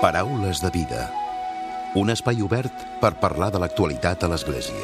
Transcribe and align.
Paraules 0.00 0.62
de 0.62 0.70
vida. 0.72 1.10
Un 1.92 2.08
espai 2.08 2.38
obert 2.40 2.72
per 3.02 3.10
parlar 3.20 3.50
de 3.52 3.60
l'actualitat 3.60 4.22
a 4.24 4.30
l'Església. 4.32 4.80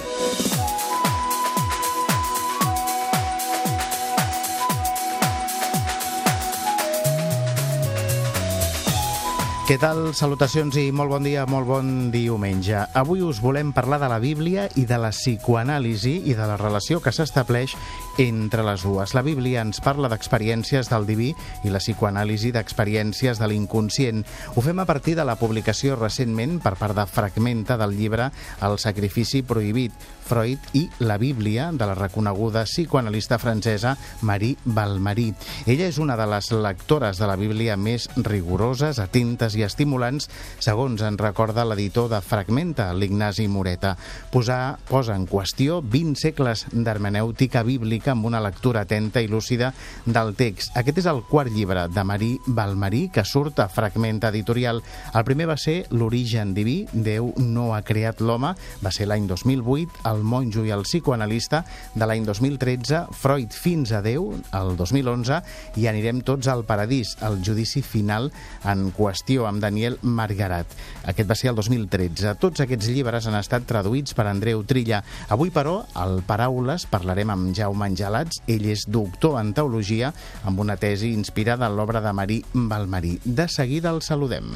Què 9.67 9.79
tal? 9.81 10.13
Salutacions 10.15 10.77
i 10.79 10.91
molt 10.93 11.11
bon 11.11 11.25
dia, 11.25 11.47
molt 11.49 11.67
bon 11.67 11.89
diumenge. 12.13 12.85
Avui 12.93 13.25
us 13.25 13.41
volem 13.41 13.73
parlar 13.73 13.97
de 13.99 14.13
la 14.13 14.21
Bíblia 14.21 14.69
i 14.77 14.85
de 14.85 15.01
la 15.01 15.15
psicoanàlisi 15.17 16.21
i 16.29 16.37
de 16.37 16.45
la 16.47 16.61
relació 16.61 17.01
que 17.01 17.11
s'estableix 17.11 17.73
entre 18.19 18.63
les 18.65 18.83
dues. 18.83 19.15
La 19.15 19.23
Bíblia 19.23 19.63
ens 19.65 19.81
parla 19.85 20.09
d'experiències 20.09 20.89
del 20.91 21.07
diví 21.09 21.31
i 21.65 21.73
la 21.73 21.81
psicoanàlisi 21.83 22.53
d'experiències 22.55 23.41
de 23.41 23.49
l'inconscient. 23.51 24.25
Ho 24.55 24.65
fem 24.65 24.81
a 24.81 24.87
partir 24.89 25.17
de 25.19 25.25
la 25.29 25.37
publicació 25.41 25.97
recentment 26.01 26.59
per 26.65 26.77
part 26.81 26.97
de 26.97 27.07
Fragmenta 27.07 27.77
del 27.77 27.97
llibre 27.97 28.31
El 28.65 28.79
sacrifici 28.81 29.43
prohibit, 29.43 29.93
Freud 30.27 30.59
i 30.75 30.89
la 30.99 31.19
Bíblia 31.19 31.71
de 31.73 31.87
la 31.87 31.95
reconeguda 31.95 32.65
psicoanalista 32.67 33.39
francesa 33.39 33.97
Marie 34.23 34.57
Balmarí. 34.65 35.33
Ella 35.67 35.87
és 35.87 35.99
una 36.03 36.17
de 36.19 36.27
les 36.27 36.51
lectores 36.53 37.19
de 37.19 37.29
la 37.31 37.37
Bíblia 37.37 37.77
més 37.77 38.09
rigoroses, 38.17 38.99
atentes 38.99 39.55
i 39.55 39.63
estimulants, 39.67 40.29
segons 40.59 41.03
en 41.07 41.19
recorda 41.21 41.65
l'editor 41.65 42.11
de 42.11 42.21
Fragmenta, 42.25 42.93
l'Ignasi 42.95 43.47
Moreta. 43.49 43.97
Posar, 44.33 44.79
posa 44.89 45.15
en 45.15 45.29
qüestió 45.31 45.79
20 45.83 46.19
segles 46.21 46.67
d'hermenèutica 46.73 47.63
bíblica 47.67 48.06
amb 48.13 48.27
una 48.29 48.41
lectura 48.41 48.83
atenta 48.87 49.23
i 49.23 49.29
lúcida 49.29 49.73
del 50.05 50.35
text. 50.37 50.75
Aquest 50.77 51.01
és 51.03 51.09
el 51.11 51.23
quart 51.29 51.53
llibre 51.53 51.87
de 51.89 52.05
Marí 52.05 52.33
Balmarí, 52.47 53.07
que 53.13 53.25
surt 53.25 53.61
a 53.61 53.69
Fragmenta 53.69 54.31
Editorial. 54.33 54.83
El 55.15 55.25
primer 55.29 55.49
va 55.51 55.59
ser 55.61 55.87
L'origen 55.91 56.55
diví, 56.55 56.77
Déu 56.93 57.33
no 57.43 57.73
ha 57.75 57.83
creat 57.87 58.21
l'home, 58.21 58.53
va 58.83 58.93
ser 58.95 59.09
l'any 59.09 59.27
2008, 59.31 60.03
el 60.11 60.23
monjo 60.23 60.65
i 60.67 60.73
el 60.75 60.87
psicoanalista 60.87 61.65
de 61.95 62.07
l'any 62.09 62.27
2013, 62.27 63.07
Freud 63.17 63.55
fins 63.57 63.93
a 63.93 64.03
Déu, 64.05 64.31
el 64.57 64.75
2011, 64.79 65.41
i 65.81 65.89
anirem 65.91 66.23
tots 66.27 66.49
al 66.53 66.65
paradís, 66.69 67.17
el 67.27 67.41
judici 67.45 67.83
final 67.83 68.31
en 68.65 68.91
qüestió 68.97 69.47
amb 69.49 69.63
Daniel 69.63 69.99
Margarat. 70.03 70.71
Aquest 71.07 71.31
va 71.31 71.39
ser 71.39 71.53
el 71.53 71.59
2013. 71.59 72.37
Tots 72.43 72.65
aquests 72.65 72.91
llibres 72.93 73.27
han 73.27 73.39
estat 73.39 73.67
traduïts 73.69 74.15
per 74.17 74.29
Andreu 74.31 74.63
Trilla. 74.69 75.03
Avui, 75.33 75.53
però, 75.55 75.79
al 75.95 76.21
Paraules 76.27 76.87
parlarem 76.91 77.33
amb 77.33 77.53
Jaume 77.57 77.89
Angelats. 77.97 78.43
Ell 78.47 78.69
és 78.69 78.85
doctor 78.85 79.41
en 79.41 79.55
teologia 79.57 80.13
amb 80.45 80.61
una 80.61 80.77
tesi 80.77 81.15
inspirada 81.17 81.71
en 81.71 81.79
l'obra 81.79 82.05
de 82.05 82.13
Marí 82.13 82.43
Balmarí. 82.53 83.17
De 83.25 83.49
seguida 83.49 83.91
el 83.91 84.03
saludem. 84.05 84.53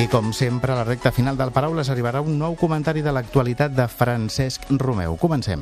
I 0.00 0.06
com 0.08 0.30
sempre, 0.32 0.72
a 0.72 0.78
la 0.78 0.84
recta 0.88 1.12
final 1.12 1.36
del 1.36 1.52
Paraules 1.52 1.90
arribarà 1.92 2.22
un 2.24 2.38
nou 2.40 2.54
comentari 2.56 3.02
de 3.04 3.12
l'actualitat 3.12 3.74
de 3.76 3.84
Francesc 3.84 4.64
Romeu. 4.80 5.18
Comencem. 5.20 5.60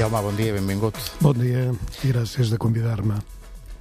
Jaume, 0.00 0.22
bon 0.24 0.40
dia, 0.40 0.56
benvingut. 0.56 0.96
Bon 1.20 1.36
dia 1.36 1.68
i 1.68 2.14
gràcies 2.14 2.48
de 2.48 2.56
convidar-me. 2.56 3.20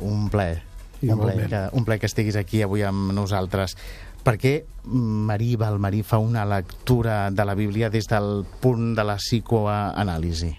Un 0.04 0.28
plaer. 0.28 0.69
Un 1.02 1.20
plaer, 1.20 1.48
que, 1.48 1.62
un 1.78 1.86
plaer 1.88 2.02
que 2.02 2.10
estiguis 2.10 2.36
aquí 2.40 2.64
avui 2.66 2.84
amb 2.84 3.14
nosaltres. 3.16 3.78
Per 4.24 4.36
què 4.36 4.54
Marí 4.92 5.54
Balmarí 5.60 6.02
fa 6.04 6.20
una 6.20 6.44
lectura 6.46 7.30
de 7.32 7.46
la 7.48 7.56
Bíblia 7.56 7.90
des 7.90 8.10
del 8.12 8.44
punt 8.60 8.92
de 8.98 9.06
la 9.08 9.16
psicoanàlisi? 9.22 10.52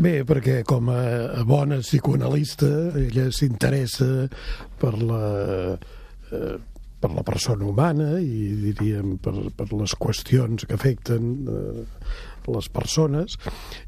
Bé, 0.00 0.20
perquè 0.24 0.60
com 0.64 0.88
a 0.92 1.44
bona 1.48 1.80
psicoanalista 1.82 2.68
ella 3.00 3.26
s'interessa 3.32 4.28
per 4.80 4.92
la, 4.96 5.24
eh, 6.32 6.56
per 7.00 7.10
la 7.16 7.24
persona 7.24 7.66
humana 7.68 8.14
i 8.20 8.52
diríem 8.60 9.18
per, 9.24 9.34
per 9.56 9.70
les 9.72 9.96
qüestions 10.00 10.64
que 10.68 10.76
afecten 10.76 11.30
eh, 11.48 11.84
les 12.48 12.68
persones 12.72 13.36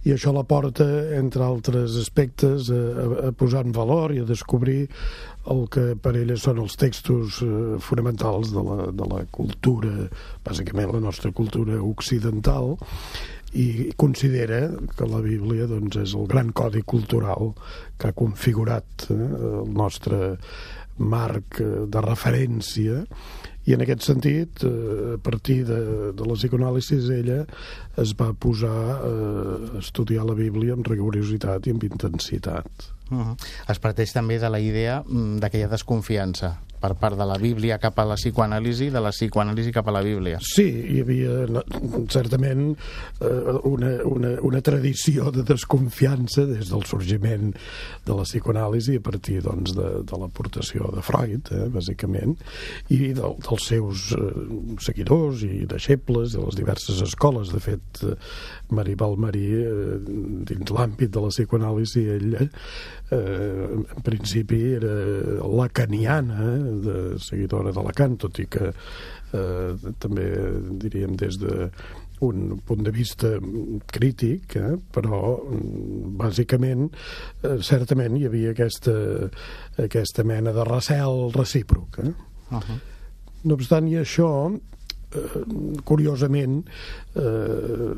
i 0.04 0.12
això 0.14 0.32
la 0.34 0.44
porta, 0.48 0.86
entre 1.16 1.44
altres 1.46 1.96
aspectes, 2.00 2.70
a, 2.72 3.28
a 3.28 3.32
posar 3.36 3.64
en 3.66 3.72
valor 3.76 4.14
i 4.14 4.22
a 4.22 4.28
descobrir 4.28 4.88
el 5.52 5.64
que 5.74 5.92
per 5.98 6.14
ella 6.20 6.36
són 6.38 6.60
els 6.62 6.76
textos 6.78 7.40
eh, 7.42 7.52
fonamentals 7.82 8.52
de 8.54 8.62
la, 8.62 8.90
de 8.94 9.08
la 9.10 9.22
cultura, 9.34 10.08
bàsicament 10.46 10.92
la 10.94 11.02
nostra 11.02 11.32
cultura 11.34 11.80
occidental, 11.82 12.76
i 13.52 13.92
considera 14.00 14.62
que 14.96 15.06
la 15.08 15.20
Bíblia 15.20 15.66
doncs, 15.68 15.98
és 16.00 16.14
el 16.16 16.28
gran 16.30 16.54
codi 16.56 16.80
cultural 16.88 17.52
que 18.00 18.08
ha 18.08 18.16
configurat 18.16 19.08
eh, 19.10 19.18
el 19.62 19.74
nostre 19.76 20.36
marc 20.98 21.60
eh, 21.60 21.70
de 21.88 22.04
referència 22.04 23.02
i 23.66 23.76
en 23.76 23.84
aquest 23.84 24.02
sentit, 24.06 24.64
eh, 24.66 25.14
a 25.14 25.20
partir 25.22 25.62
de, 25.68 25.78
de 26.18 26.26
la 26.26 26.38
psicoanàlisi, 26.38 26.98
ella 27.14 27.42
es 28.02 28.14
va 28.18 28.32
posar 28.34 28.80
eh, 28.96 29.76
a 29.76 29.78
estudiar 29.82 30.26
la 30.26 30.38
Bíblia 30.38 30.74
amb 30.74 30.88
rigorositat 30.90 31.68
i 31.68 31.76
amb 31.76 31.86
intensitat. 31.86 32.90
Uh 33.12 33.18
-huh. 33.18 33.36
Es 33.68 33.78
parteix 33.78 34.12
també 34.12 34.38
de 34.38 34.48
la 34.48 34.60
idea 34.60 35.02
mm, 35.06 35.38
d'aquella 35.38 35.68
desconfiança 35.68 36.56
per 36.82 36.96
part 36.98 37.18
de 37.18 37.26
la 37.28 37.38
Bíblia 37.38 37.78
cap 37.82 37.98
a 38.02 38.06
la 38.08 38.16
psicoanàlisi, 38.18 38.90
de 38.90 39.00
la 39.02 39.12
psicoanàlisi 39.14 39.72
cap 39.74 39.88
a 39.88 39.94
la 39.94 40.02
Bíblia. 40.02 40.40
Sí, 40.42 40.66
hi 40.66 41.00
havia 41.02 41.60
certament 42.10 42.72
eh, 42.72 43.28
una, 43.68 43.92
una, 44.08 44.32
una 44.42 44.62
tradició 44.64 45.30
de 45.34 45.44
desconfiança 45.46 46.46
des 46.48 46.72
del 46.72 46.84
sorgiment 46.90 47.52
de 48.06 48.16
la 48.18 48.26
psicoanàlisi 48.26 48.98
a 48.98 49.04
partir 49.04 49.40
doncs, 49.46 49.76
de, 49.78 49.90
de 50.08 50.20
l'aportació 50.20 50.90
de 50.96 51.04
Freud, 51.06 51.52
eh, 51.54 51.68
bàsicament, 51.72 52.34
i 52.90 53.12
de, 53.14 53.30
dels 53.46 53.68
seus 53.70 54.10
eh, 54.18 54.32
seguidors 54.82 55.46
i 55.46 55.62
deixebles 55.70 56.34
de 56.34 56.42
les 56.42 56.58
diverses 56.58 57.02
escoles. 57.06 57.54
De 57.54 57.62
fet, 57.62 58.02
eh, 58.02 58.16
Maribel 58.72 59.16
Marí, 59.20 59.46
eh, 59.60 59.98
dins 60.48 60.74
l'àmbit 60.74 61.12
de 61.12 61.22
la 61.22 61.32
psicoanàlisi, 61.32 62.04
ella 62.16 62.44
eh, 62.44 63.66
en 63.72 64.04
principi 64.04 64.62
era 64.78 64.94
lacaniana, 65.46 66.38
eh, 66.50 66.76
de 66.86 66.96
seguidora 67.22 67.72
d'Alacant, 67.72 68.18
tot 68.26 68.40
i 68.42 68.48
que 68.50 68.70
eh, 68.72 69.92
també 70.02 70.28
diríem 70.82 71.16
des 71.20 71.38
de 71.42 71.68
un 72.22 72.60
punt 72.64 72.84
de 72.86 72.90
vista 72.94 73.34
crític, 73.90 74.56
eh? 74.56 74.76
però 74.94 75.20
bàsicament, 76.18 76.88
eh, 77.42 77.56
certament 77.66 78.16
hi 78.16 78.26
havia 78.28 78.52
aquesta, 78.54 78.94
aquesta 79.82 80.24
mena 80.26 80.54
de 80.54 80.66
recel 80.68 81.32
recíproc. 81.34 81.98
Eh? 81.98 82.12
Uh 82.52 82.60
-huh. 82.60 82.78
No 83.44 83.54
obstant 83.54 83.88
i 83.88 83.96
això, 83.98 84.54
eh, 84.54 85.42
curiosament, 85.84 86.62
eh, 87.14 87.92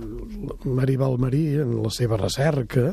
Maribel 0.64 1.18
Marí, 1.18 1.44
en 1.62 1.76
la 1.82 1.90
seva 1.94 2.18
recerca, 2.20 2.92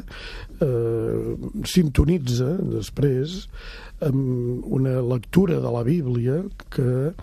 eh, 0.62 1.38
sintonitza 1.66 2.56
després 2.78 3.48
amb 4.02 4.66
una 4.66 5.00
lectura 5.02 5.60
de 5.62 5.72
la 5.72 5.84
Bíblia 5.86 6.42
que 6.74 7.14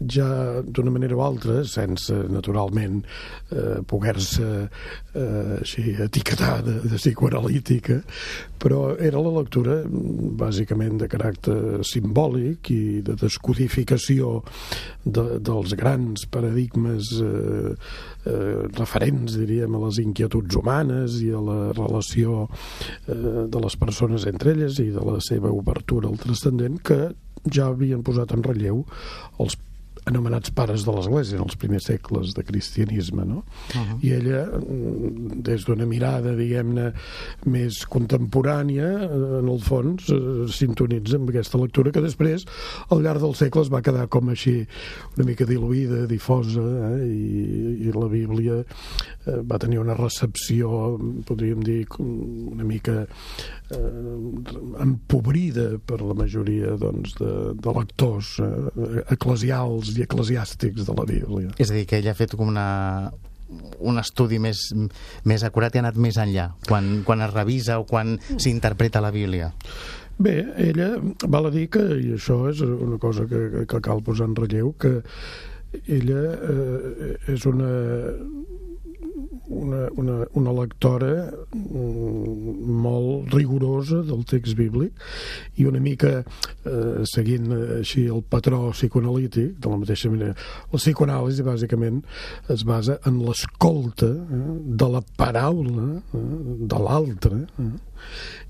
ja 0.00 0.62
d'una 0.62 0.92
manera 0.94 1.16
o 1.18 1.22
altra, 1.24 1.60
sense 1.68 2.14
naturalment 2.30 3.02
eh, 3.50 3.80
poder-se 3.86 4.46
eh, 4.62 5.56
així 5.58 5.96
etiquetar 6.00 6.60
de, 6.64 6.78
de 6.86 7.00
psicoanalítica, 7.00 7.98
però 8.60 8.94
era 8.96 9.20
la 9.20 9.34
lectura 9.40 9.80
bàsicament 10.40 11.00
de 11.02 11.08
caràcter 11.10 11.58
simbòlic 11.84 12.70
i 12.72 12.82
de 13.04 13.18
descodificació 13.20 14.38
de, 15.04 15.26
dels 15.42 15.76
grans 15.76 16.24
paradigmes 16.32 17.12
eh, 17.20 17.74
eh, 18.24 18.39
referents, 18.76 19.36
diríem, 19.38 19.74
a 19.76 19.82
les 19.86 20.00
inquietuds 20.02 20.58
humanes 20.60 21.20
i 21.24 21.30
a 21.34 21.40
la 21.44 21.58
relació 21.72 22.44
eh, 22.46 23.46
de 23.50 23.64
les 23.64 23.76
persones 23.80 24.26
entre 24.30 24.54
elles 24.54 24.78
i 24.82 24.90
de 24.94 25.04
la 25.06 25.18
seva 25.24 25.52
obertura 25.54 26.10
al 26.10 26.20
transcendent 26.20 26.80
que 26.84 27.00
ja 27.48 27.70
havien 27.70 28.04
posat 28.04 28.34
en 28.36 28.44
relleu 28.44 28.84
els 29.40 29.56
anomenats 30.10 30.52
pares 30.54 30.84
de 30.86 30.94
l'Església 30.94 31.38
en 31.38 31.46
els 31.46 31.56
primers 31.60 31.86
segles 31.88 32.34
de 32.36 32.44
cristianisme, 32.46 33.24
no? 33.26 33.42
Uh 33.74 33.80
-huh. 33.80 33.98
I 34.02 34.12
ella, 34.18 34.46
mm, 34.46 35.42
des 35.42 35.64
d'una 35.64 35.86
mirada, 35.86 36.34
diguem-ne, 36.36 36.92
més 37.46 37.86
contemporània, 37.86 38.88
eh, 39.02 39.38
en 39.40 39.48
el 39.48 39.60
fons, 39.60 40.08
eh, 40.10 40.48
sintonitza 40.48 41.16
amb 41.16 41.28
aquesta 41.28 41.58
lectura 41.58 41.92
que 41.92 42.00
després, 42.00 42.46
al 42.90 43.02
llarg 43.02 43.20
dels 43.20 43.38
segles, 43.38 43.70
va 43.72 43.82
quedar 43.82 44.08
com 44.08 44.28
així 44.28 44.66
una 45.16 45.26
mica 45.26 45.44
diluïda, 45.44 46.06
difosa, 46.06 46.60
eh? 46.60 47.06
I, 47.06 47.88
i 47.88 47.92
la 47.92 48.08
Bíblia 48.08 48.64
eh, 49.26 49.40
va 49.42 49.58
tenir 49.58 49.78
una 49.80 49.94
recepció, 49.94 50.98
podríem 51.26 51.62
dir, 51.62 51.86
una 51.98 52.64
mica 52.64 53.06
eh, 53.70 53.76
empobrida 54.80 55.78
per 55.86 56.00
la 56.02 56.14
majoria 56.14 56.76
doncs, 56.80 57.14
de, 57.20 57.54
de 57.54 57.74
lectors 57.76 58.36
eh, 58.42 59.04
eclesials 59.14 59.92
i 59.96 59.99
eclesiàstics 60.06 60.86
de 60.88 60.96
la 60.96 61.06
Bíblia. 61.08 61.54
És 61.58 61.70
a 61.70 61.76
dir, 61.78 61.86
que 61.88 62.00
ell 62.00 62.10
ha 62.10 62.16
fet 62.18 62.36
com 62.38 62.52
una 62.52 62.68
un 63.82 63.98
estudi 63.98 64.38
més, 64.38 64.68
més 65.26 65.42
acurat 65.42 65.74
i 65.74 65.80
ha 65.80 65.82
anat 65.82 65.96
més 65.98 66.18
enllà, 66.22 66.50
quan, 66.68 67.00
quan 67.06 67.24
es 67.24 67.32
revisa 67.34 67.80
o 67.80 67.86
quan 67.88 68.14
s'interpreta 68.30 69.02
la 69.02 69.10
Bíblia? 69.10 69.50
Bé, 70.20 70.36
ella 70.60 70.92
val 71.32 71.48
a 71.48 71.50
dir 71.54 71.66
que, 71.72 71.82
i 71.96 72.12
això 72.14 72.42
és 72.50 72.60
una 72.62 72.98
cosa 73.02 73.24
que, 73.26 73.64
que 73.66 73.80
cal 73.82 74.04
posar 74.06 74.28
en 74.28 74.36
relleu, 74.36 74.74
que 74.78 75.00
ella 75.88 76.22
eh, 76.36 77.14
és 77.32 77.46
una 77.48 77.70
una, 79.50 79.88
una, 79.98 80.16
una 80.38 80.52
lectora 80.54 81.30
mm, 81.54 82.70
molt 82.84 83.34
rigorosa 83.34 84.00
del 84.06 84.24
text 84.24 84.56
bíblic 84.58 84.94
i 85.58 85.66
una 85.68 85.80
mica 85.82 86.20
eh, 86.20 87.02
seguint 87.10 87.50
així 87.80 88.06
el 88.06 88.22
patró 88.22 88.70
psicoanalític 88.72 89.58
de 89.58 89.72
la 89.72 89.80
mateixa 89.82 90.10
manera. 90.12 90.36
La 90.70 90.80
psicoanàlisi 90.80 91.46
bàsicament 91.46 92.02
es 92.52 92.64
basa 92.68 93.00
en 93.08 93.20
l'escolta 93.26 94.10
eh, 94.10 94.42
de 94.82 94.90
la 94.94 95.02
paraula 95.18 95.88
eh, 95.98 96.24
de 96.70 96.82
l'altre 96.86 97.44
eh, 97.44 97.70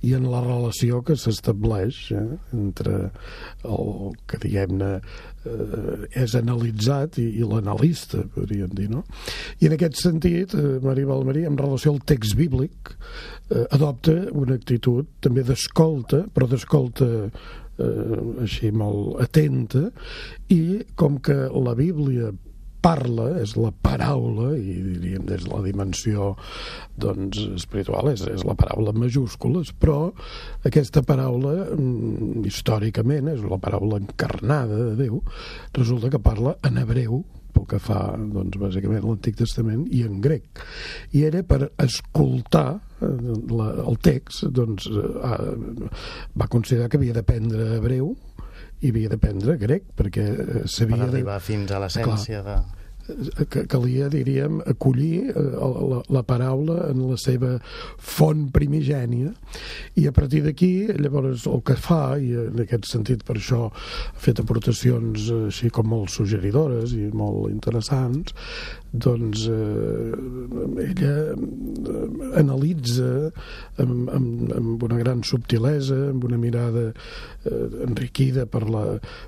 i 0.07 0.15
en 0.17 0.27
la 0.31 0.41
relació 0.45 1.03
que 1.07 1.17
s'estableix 1.19 1.99
eh, 2.17 2.25
entre 2.57 3.11
el 3.69 4.15
que 4.31 4.41
diguem-ne 4.43 4.91
eh, 4.97 6.09
és 6.23 6.37
analitzat 6.39 7.21
i, 7.21 7.27
i 7.41 7.47
l'analista, 7.47 8.25
podríem 8.35 8.73
dir, 8.77 8.89
no? 8.93 9.05
I 9.61 9.69
en 9.69 9.77
aquest 9.77 10.01
sentit, 10.03 10.57
eh, 10.57 10.79
Maria 10.85 11.11
Valmarí, 11.11 11.47
en 11.49 11.59
relació 11.61 11.95
al 11.95 12.03
text 12.09 12.37
bíblic, 12.39 12.95
eh, 13.51 13.67
adopta 13.77 14.17
una 14.33 14.57
actitud 14.61 15.09
també 15.21 15.45
d'escolta, 15.47 16.25
però 16.35 16.49
d'escolta 16.51 17.11
eh, 17.27 18.21
així 18.45 18.71
molt 18.73 19.21
atenta, 19.25 19.89
i 20.53 20.81
com 20.97 21.21
que 21.25 21.37
la 21.53 21.77
Bíblia 21.79 22.33
parla, 22.83 23.29
és 23.43 23.57
la 23.61 23.73
paraula, 23.73 24.53
i 24.57 24.77
diríem 24.85 25.27
des 25.29 25.45
de 25.47 25.53
la 25.53 25.63
dimensió 25.65 26.35
doncs, 27.01 27.41
espiritual, 27.57 28.13
és, 28.13 28.25
és 28.29 28.45
la 28.49 28.57
paraula 28.59 28.95
majúscules, 28.97 29.73
però 29.81 29.99
aquesta 30.67 31.05
paraula, 31.07 31.55
mm, 31.75 32.47
històricament, 32.51 33.33
és 33.35 33.45
la 33.45 33.61
paraula 33.63 34.01
encarnada 34.03 34.81
de 34.91 34.97
Déu, 35.01 35.21
resulta 35.77 36.11
que 36.13 36.23
parla 36.23 36.57
en 36.67 36.81
hebreu, 36.81 37.23
pel 37.55 37.67
que 37.71 37.81
fa, 37.83 38.01
doncs, 38.17 38.59
bàsicament, 38.61 39.05
l'Antic 39.05 39.39
Testament 39.41 39.85
i 39.95 40.05
en 40.07 40.21
grec. 40.23 40.63
I 41.17 41.25
era 41.29 41.43
per 41.47 41.73
escoltar 41.83 42.69
eh, 42.79 43.11
la, 43.51 43.71
el 43.91 43.99
text, 44.03 44.47
doncs, 44.55 44.87
eh, 44.91 45.89
va 46.39 46.51
considerar 46.53 46.91
que 46.91 47.01
havia 47.01 47.17
d'aprendre 47.17 47.73
hebreu, 47.79 48.15
i 48.81 48.93
havia 48.93 49.11
d'aprendre 49.13 49.57
grec, 49.61 49.89
perquè 49.97 50.27
eh, 50.31 50.61
s'havia... 50.65 50.97
Per 50.97 51.09
arribar 51.11 51.39
de... 51.39 51.45
fins 51.45 51.73
a 51.73 51.81
l'essència 51.83 52.43
de 52.47 52.59
calia, 53.71 54.09
diríem, 54.13 54.61
acollir 54.71 55.31
eh, 55.31 55.47
la, 55.93 56.01
la 56.09 56.23
paraula 56.27 56.91
en 56.91 57.03
la 57.11 57.19
seva 57.21 57.57
font 57.99 58.49
primigènia. 58.55 59.33
I 60.01 60.07
a 60.11 60.15
partir 60.17 60.43
d'aquí, 60.47 60.73
llavors, 60.99 61.47
el 61.51 61.65
que 61.67 61.77
fa, 61.79 62.17
i 62.19 62.35
en 62.47 62.63
aquest 62.65 62.91
sentit 62.91 63.25
per 63.27 63.39
això 63.39 63.67
ha 63.71 64.21
fet 64.21 64.43
aportacions 64.43 65.31
eh, 65.31 65.41
així 65.51 65.73
com 65.75 65.91
molt 65.91 66.13
suggeridores 66.15 66.95
i 66.97 67.09
molt 67.15 67.51
interessants, 67.53 68.35
doncs 68.91 69.47
eh, 69.47 70.13
ella 70.83 71.15
analitza 72.41 73.31
amb, 73.79 74.11
amb, 74.11 74.51
amb 74.57 74.83
una 74.83 74.99
gran 74.99 75.23
subtilesa, 75.27 76.11
amb 76.11 76.25
una 76.27 76.39
mirada 76.41 76.89
eh, 76.91 77.69
enriquida 77.87 78.47
per 78.51 78.65
la 78.69 78.85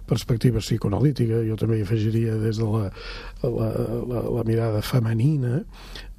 perspectiva 0.08 0.62
psicoanalítica, 0.62 1.44
jo 1.46 1.58
també 1.60 1.78
hi 1.78 1.86
afegiria 1.86 2.38
des 2.42 2.58
de 2.58 2.70
la, 2.72 2.88
la, 3.46 3.70
la, 4.08 4.24
la 4.38 4.44
mirada 4.48 4.82
femenina, 4.82 5.62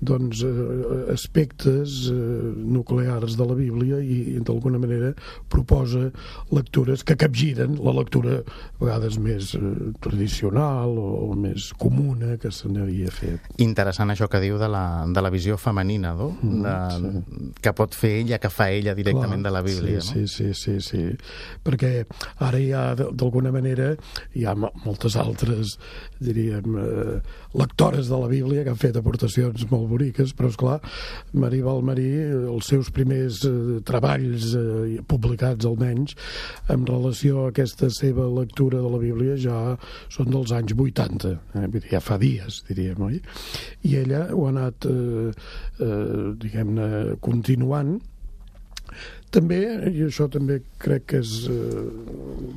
doncs, 0.03 0.44
eh, 0.44 1.13
aspectes 1.13 2.09
eh, 2.11 2.15
nuclears 2.55 3.38
de 3.38 3.45
la 3.47 3.55
Bíblia 3.55 4.00
i, 4.03 4.39
d'alguna 4.44 4.79
manera 4.81 5.13
proposa 5.51 6.09
lectures 6.51 7.03
que 7.07 7.15
capgiren 7.19 7.77
la 7.83 7.94
lectura 7.95 8.41
a 8.41 8.83
vegades 8.83 9.17
més 9.23 9.53
eh, 9.55 9.73
tradicional 10.03 10.97
o, 11.00 11.09
o 11.29 11.38
més 11.39 11.71
comuna 11.79 12.38
que 12.41 12.51
se 12.51 12.71
n'havia 12.71 13.11
fet. 13.13 13.47
Interessant 13.63 14.11
això 14.13 14.27
que 14.31 14.41
diu 14.44 14.59
de 14.61 14.69
la, 14.71 14.83
de 15.07 15.23
la 15.23 15.31
visió 15.33 15.57
femenina, 15.61 16.13
no? 16.19 16.31
Mm, 16.41 16.61
de, 16.65 16.75
sí. 16.97 17.51
Que 17.63 17.75
pot 17.77 17.95
fer 17.95 18.15
ella, 18.23 18.41
que 18.44 18.51
fa 18.51 18.69
ella 18.73 18.95
directament 18.97 19.39
Clar, 19.44 19.49
de 19.49 19.56
la 19.56 19.63
Bíblia. 19.65 20.03
Sí, 20.03 20.25
no? 20.25 20.27
sí, 20.27 20.51
sí, 20.53 20.79
sí, 20.79 20.79
sí. 20.83 21.03
Perquè 21.63 21.94
ara 22.44 22.59
hi 22.59 22.71
ha, 22.75 22.83
d'alguna 22.99 23.53
manera, 23.56 23.94
hi 24.35 24.45
ha 24.45 24.56
moltes 24.57 25.15
altres, 25.19 25.77
diríem, 26.23 26.77
eh, 26.79 27.17
lectores 27.53 28.09
de 28.09 28.17
la 28.17 28.27
Bíblia 28.27 28.63
que 28.63 28.73
han 28.73 28.79
fet 28.81 28.97
aportacions 28.97 29.65
molt 29.71 29.88
boniques, 29.91 30.33
però 30.38 30.50
és 30.51 30.57
clar, 30.59 30.77
Maria 31.38 31.67
Valmarí, 31.67 32.09
els 32.50 32.69
seus 32.69 32.89
primers 32.94 33.44
eh, 33.50 33.79
treballs 33.85 34.53
eh, 34.57 35.01
publicats 35.09 35.67
almenys 35.69 36.15
en 36.73 36.88
relació 36.89 37.44
a 37.44 37.51
aquesta 37.53 37.89
seva 37.94 38.27
lectura 38.33 38.81
de 38.81 38.94
la 38.94 39.01
Bíblia 39.01 39.38
ja 39.39 39.59
són 40.13 40.31
dels 40.33 40.53
anys 40.55 40.73
80, 40.73 41.35
eh? 41.59 41.83
ja 41.91 42.01
fa 42.03 42.17
dies, 42.21 42.63
diríem, 42.69 43.01
oi? 43.05 43.21
I 43.89 43.99
ella 44.01 44.25
ho 44.33 44.47
ha 44.47 44.53
anat, 44.53 44.89
eh, 44.89 45.29
eh, 45.83 46.33
diguem-ne, 46.41 46.89
continuant 47.23 47.99
també, 49.34 49.60
i 49.90 50.04
això 50.06 50.28
també 50.31 50.60
crec 50.81 51.07
que 51.10 51.22
és 51.24 51.31
eh, 51.50 51.84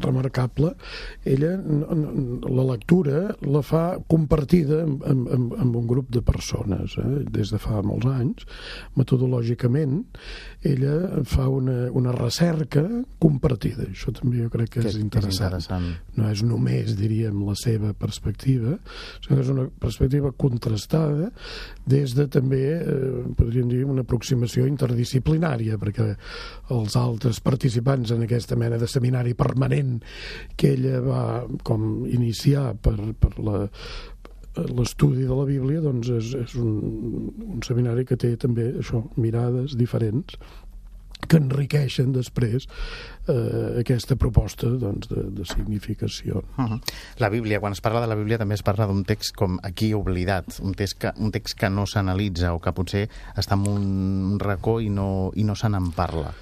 remarcable, 0.05 0.75
ella 1.25 1.55
la 1.56 2.67
lectura 2.73 3.23
la 3.47 3.62
fa 3.65 3.85
compartida 4.11 4.83
amb, 4.85 5.05
amb, 5.06 5.55
amb 5.56 5.79
un 5.81 5.87
grup 5.88 6.11
de 6.12 6.23
persones, 6.27 6.99
eh, 7.00 7.23
des 7.33 7.53
de 7.55 7.61
fa 7.62 7.81
molts 7.87 8.09
anys. 8.11 8.44
Metodològicament, 8.99 10.03
ella 10.67 11.23
fa 11.29 11.49
una, 11.53 11.91
una 11.97 12.12
recerca 12.17 12.85
compartida. 13.23 13.88
Això 13.88 14.12
també 14.17 14.43
jo 14.43 14.50
crec 14.53 14.75
que, 14.77 14.85
que 14.85 14.93
és, 14.93 15.00
interessant. 15.00 15.56
és 15.56 15.69
interessant. 15.71 15.88
No 16.19 16.29
és 16.33 16.44
només, 16.44 16.97
diríem, 16.99 17.41
la 17.47 17.56
seva 17.59 17.94
perspectiva, 17.97 18.77
sinó 19.25 19.38
que 19.38 19.47
és 19.47 19.53
una 19.55 19.67
perspectiva 19.81 20.33
contrastada 20.37 21.31
des 21.88 22.17
de 22.19 22.29
també, 22.33 22.65
eh, 22.83 23.25
podríem 23.38 23.71
dir, 23.73 23.83
una 23.87 24.05
aproximació 24.05 24.67
interdisciplinària, 24.69 25.81
perquè 25.81 26.12
els 26.75 26.96
altres 26.99 27.40
participants 27.44 28.12
en 28.14 28.26
aquesta 28.26 28.58
mena 28.58 28.81
de 28.81 28.88
seminari 28.90 29.34
permanent 29.38 29.99
que 30.56 30.75
ella 30.75 31.00
va 31.05 31.23
com 31.67 32.06
iniciar 32.11 32.73
per, 32.82 32.96
per 33.20 33.32
la 33.38 33.64
l'estudi 34.56 35.26
de 35.28 35.34
la 35.37 35.44
Bíblia 35.44 35.82
doncs 35.84 36.08
és, 36.17 36.31
és 36.38 36.55
un, 36.56 36.70
un 37.45 37.64
seminari 37.66 38.06
que 38.09 38.16
té 38.16 38.30
també 38.40 38.71
això, 38.80 39.02
mirades 39.21 39.76
diferents 39.76 40.38
que 41.26 41.38
enriqueixen 41.40 42.12
després 42.14 42.66
eh, 43.26 43.80
aquesta 43.80 44.16
proposta 44.20 44.68
doncs, 44.68 45.08
de, 45.11 45.25
de 45.38 45.46
significació. 45.49 46.44
Uh 46.56 46.64
-huh. 46.64 46.80
La 47.18 47.28
Bíblia, 47.28 47.61
quan 47.61 47.73
es 47.73 47.80
parla 47.80 48.00
de 48.00 48.06
la 48.06 48.14
Bíblia 48.14 48.38
també 48.38 48.54
es 48.54 48.62
parla 48.62 48.87
d'un 48.87 49.04
text 49.04 49.35
com 49.35 49.58
aquí 49.62 49.94
oblidat, 49.94 50.61
un 50.61 50.75
text 50.75 50.99
que, 50.99 51.12
un 51.16 51.30
text 51.32 51.58
que 51.58 51.70
no 51.70 51.87
s'analitza 51.87 52.52
o 52.54 52.61
que 52.61 52.73
potser 52.73 53.08
està 53.35 53.54
en 53.54 53.66
un 53.66 54.38
racó 54.38 54.80
i 54.80 54.90
no, 54.90 55.32
i 55.35 55.44
no 55.44 55.54
se 55.54 55.68
n'en 55.68 55.92
parla. 55.92 56.35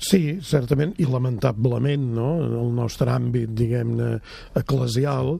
Sí, 0.00 0.38
certament, 0.40 0.94
i 0.96 1.04
lamentablement, 1.04 2.06
no? 2.16 2.30
en 2.40 2.54
el 2.56 2.70
nostre 2.72 3.12
àmbit, 3.12 3.50
diguem-ne, 3.52 4.14
eclesial, 4.56 5.34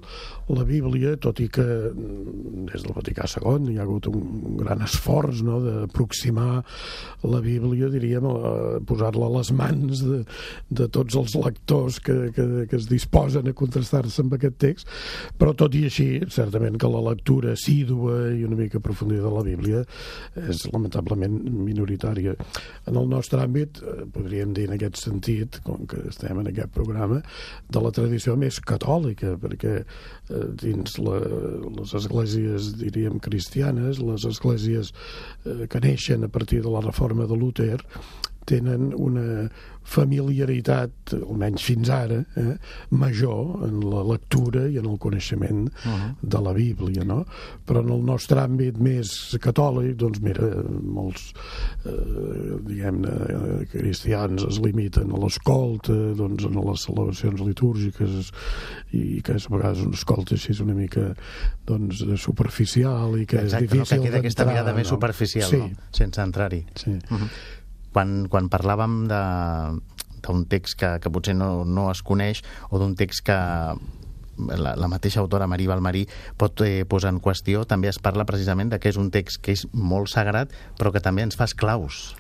la 0.53 0.65
Bíblia, 0.69 1.15
tot 1.23 1.41
i 1.41 1.47
que 1.53 1.65
mm, 1.65 2.67
des 2.69 2.85
del 2.85 2.93
Vaticà 2.93 3.25
II 3.31 3.71
hi 3.71 3.79
ha 3.79 3.87
hagut 3.87 4.11
un 4.11 4.59
gran 4.59 4.83
esforç 4.85 5.41
no? 5.47 5.61
d'aproximar 5.65 6.61
la 7.31 7.41
Bíblia, 7.41 7.89
diríem, 7.93 8.27
posar-la 8.89 9.31
a 9.31 9.35
les 9.39 9.53
mans 9.57 10.05
de, 10.05 10.21
de 10.69 10.89
tots 10.93 11.17
els 11.17 11.39
lectors 11.41 12.01
que, 12.05 12.19
que, 12.37 12.47
que 12.69 12.77
es 12.77 12.91
disposen 12.91 13.49
a 13.49 13.57
contrastar-se 13.57 14.27
amb 14.27 14.37
aquest 14.37 14.61
text, 14.61 14.93
però 15.41 15.55
tot 15.57 15.77
i 15.79 15.87
així, 15.89 16.09
certament 16.29 16.77
que 16.81 16.91
la 16.91 17.05
lectura 17.09 17.55
assídua 17.57 18.35
i 18.35 18.45
una 18.45 18.61
mica 18.61 18.81
aprofundida 18.83 19.25
de 19.25 19.35
la 19.39 19.47
Bíblia 19.47 19.83
és 20.51 20.67
lamentablement 20.69 21.41
minoritària. 21.65 22.37
En 22.91 23.01
el 23.01 23.09
nostre 23.09 23.41
àmbit, 23.47 23.81
eh, 23.81 24.05
podríem 24.13 24.50
podríem 24.51 24.55
dir 24.55 24.69
en 24.69 24.77
aquest 24.77 24.99
sentit, 25.01 25.61
com 25.65 25.87
que 25.87 26.09
estem 26.09 26.39
en 26.41 26.49
aquest 26.49 26.73
programa, 26.75 27.23
de 27.71 27.81
la 27.81 27.91
tradició 27.91 28.37
més 28.37 28.61
catòlica, 28.61 29.37
perquè 29.41 29.85
eh, 29.85 30.47
dins 30.55 30.99
la, 30.99 31.19
les 31.79 31.95
esglésies, 31.95 32.75
diríem, 32.79 33.21
cristianes, 33.21 34.01
les 34.01 34.25
esglésies 34.25 34.93
eh, 35.45 35.67
que 35.69 35.81
neixen 35.81 36.25
a 36.25 36.29
partir 36.29 36.63
de 36.63 36.71
la 36.71 36.81
reforma 36.81 37.27
de 37.27 37.37
Luther, 37.37 37.81
tenen 38.49 38.93
una 38.97 39.49
familiaritat, 39.91 41.15
almenys 41.17 41.65
fins 41.67 41.91
ara, 41.91 42.21
eh, 42.39 42.53
major 42.95 43.65
en 43.67 43.81
la 43.91 44.03
lectura 44.07 44.67
i 44.71 44.79
en 44.79 44.87
el 44.87 44.99
coneixement 45.03 45.69
uh 45.69 45.91
-huh. 45.91 46.15
de 46.23 46.41
la 46.41 46.53
Bíblia, 46.53 47.05
no? 47.05 47.25
Però 47.67 47.81
en 47.81 47.91
el 47.91 48.05
nostre 48.05 48.41
àmbit 48.41 48.79
més 48.79 49.37
catòlic, 49.41 49.97
doncs 49.97 50.21
mira, 50.21 50.47
molts, 50.83 51.33
eh, 51.85 52.61
diguem-ne, 52.67 53.67
cristians 53.73 54.45
es 54.45 54.61
limiten 54.61 55.11
a 55.11 55.19
l'escolta, 55.19 55.93
doncs 55.93 56.45
en 56.45 56.55
les 56.71 56.81
celebracions 56.81 57.41
litúrgiques 57.41 58.33
i 58.93 59.23
que 59.23 59.33
a 59.33 59.39
vegades 59.51 59.81
una 59.81 59.95
escolta 59.95 60.35
així 60.35 60.63
una 60.63 60.75
mica 60.75 61.15
doncs, 61.67 62.05
superficial 62.17 63.19
i 63.19 63.27
que 63.27 63.37
Exacte, 63.37 63.65
és 63.65 63.71
difícil 63.71 63.97
no? 63.97 64.03
que 64.03 64.09
queda 64.09 64.19
aquesta 64.19 64.45
mirada 64.45 64.71
no? 64.71 64.77
més 64.77 64.89
superficial, 64.89 65.51
sí. 65.51 65.57
no? 65.57 65.71
sense 65.91 66.23
entrar-hi. 66.23 66.67
Sí. 66.75 66.91
Uh 66.91 67.19
-huh 67.19 67.29
quan, 67.95 68.27
quan 68.33 68.51
parlàvem 68.53 69.03
de 69.11 69.23
d'un 70.21 70.45
text 70.45 70.77
que, 70.77 70.99
que 71.01 71.09
potser 71.09 71.33
no, 71.33 71.65
no 71.65 71.89
es 71.89 72.03
coneix 72.05 72.43
o 72.69 72.81
d'un 72.81 72.93
text 72.93 73.25
que 73.25 73.37
la, 74.49 74.75
la 74.77 74.89
mateixa 74.89 75.21
autora 75.21 75.49
Marí 75.51 75.67
Balmarí 75.69 76.07
pot 76.41 76.61
eh, 76.65 76.85
posar 76.89 77.13
en 77.15 77.21
qüestió, 77.25 77.65
també 77.69 77.91
es 77.91 78.01
parla 78.03 78.27
precisament 78.29 78.73
de 78.73 78.81
que 78.81 78.93
és 78.93 79.01
un 79.01 79.11
text 79.13 79.43
que 79.45 79.55
és 79.57 79.67
molt 79.73 80.13
sagrat 80.13 80.53
però 80.79 80.93
que 80.93 81.03
també 81.05 81.25
ens 81.27 81.39
fa 81.41 81.49
esclaus. 81.49 82.11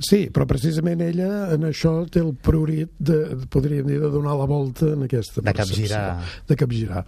Sí, 0.00 0.26
però 0.32 0.46
precisament 0.48 1.02
ella 1.04 1.50
en 1.52 1.66
això 1.68 1.92
té 2.08 2.22
el 2.22 2.32
priorit 2.40 2.92
de, 2.96 3.18
podríem 3.52 3.90
dir, 3.90 3.98
de 4.00 4.08
donar 4.12 4.38
la 4.40 4.46
volta 4.48 4.88
en 4.94 5.04
aquesta 5.04 5.44
de 5.44 5.52
capgirar. 5.56 6.04
De 6.48 6.56
capgirar. 6.56 7.02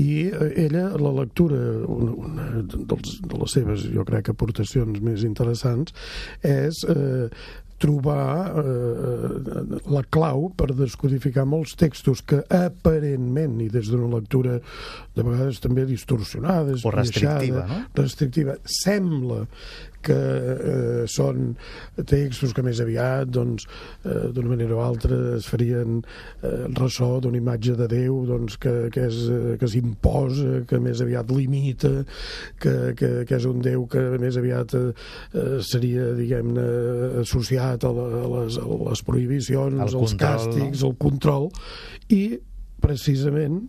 I 0.00 0.08
eh, 0.30 0.52
ella, 0.64 0.86
la 0.96 1.12
lectura, 1.20 1.58
una, 1.84 2.14
una 2.24 2.46
dels, 2.62 3.18
de 3.20 3.42
les 3.42 3.58
seves, 3.58 3.84
jo 3.92 4.06
crec, 4.08 4.32
aportacions 4.32 5.02
més 5.04 5.26
interessants, 5.28 5.92
és 6.40 6.80
eh, 6.88 7.28
trobar 7.82 8.54
eh, 8.62 9.82
la 9.90 10.02
clau 10.14 10.46
per 10.56 10.70
descodificar 10.78 11.44
molts 11.48 11.74
textos 11.78 12.22
que 12.22 12.38
aparentment, 12.54 13.58
i 13.64 13.68
des 13.72 13.90
d'una 13.90 14.10
lectura 14.14 14.58
de 15.16 15.24
vegades 15.26 15.58
també 15.62 15.84
distorsionada, 15.88 16.76
o 16.78 16.94
restrictiva, 16.94 17.66
no? 17.68 17.80
restrictiva, 17.98 18.56
sembla 18.64 19.42
que 20.04 20.16
eh, 20.16 21.04
són 21.10 21.54
textos 22.08 22.54
que 22.54 22.64
més 22.64 22.80
aviat 22.82 23.30
doncs, 23.32 23.66
eh, 24.04 24.28
d'una 24.34 24.54
manera 24.54 24.76
o 24.78 24.82
altra 24.84 25.18
es 25.36 25.48
farien 25.50 26.00
eh, 26.02 26.66
ressò 26.78 27.16
d'una 27.22 27.40
imatge 27.40 27.76
de 27.78 27.88
Déu 27.92 28.22
doncs, 28.28 28.58
que, 28.62 28.74
que, 28.94 29.06
és, 29.08 29.22
eh, 29.32 29.56
que 29.60 29.70
s'imposa, 29.70 30.62
que 30.68 30.80
més 30.82 31.02
aviat 31.04 31.32
limita, 31.32 31.92
que, 32.62 32.76
que, 32.98 33.12
que 33.28 33.38
és 33.38 33.48
un 33.48 33.62
Déu 33.64 33.86
que 33.90 34.04
més 34.22 34.38
aviat 34.40 34.76
eh, 34.78 34.86
seria, 35.66 36.12
diguem-ne, 36.18 36.68
associat 37.22 37.84
a, 37.88 37.92
la, 37.96 38.08
a, 38.22 38.24
les, 38.36 38.60
a 38.60 38.80
les 38.86 39.04
prohibicions, 39.06 39.76
el 39.78 39.84
als 39.86 39.98
control, 39.98 40.22
càstigs, 40.22 40.82
no? 40.82 40.90
al 40.90 40.98
control, 41.06 41.52
i 42.12 42.22
precisament 42.82 43.62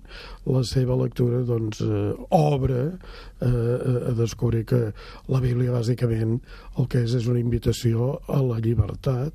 la 0.49 0.63
seva 0.67 0.97
lectura 0.99 1.43
doncs, 1.47 1.81
eh, 1.85 2.11
obre 2.33 2.81
eh, 2.89 3.47
a 3.47 4.13
descobrir 4.17 4.65
que 4.69 4.81
la 5.29 5.41
Bíblia 5.43 5.75
bàsicament 5.75 6.39
el 6.77 6.89
que 6.89 7.05
és 7.05 7.15
és 7.19 7.29
una 7.29 7.41
invitació 7.41 8.17
a 8.27 8.41
la 8.43 8.59
llibertat 8.63 9.33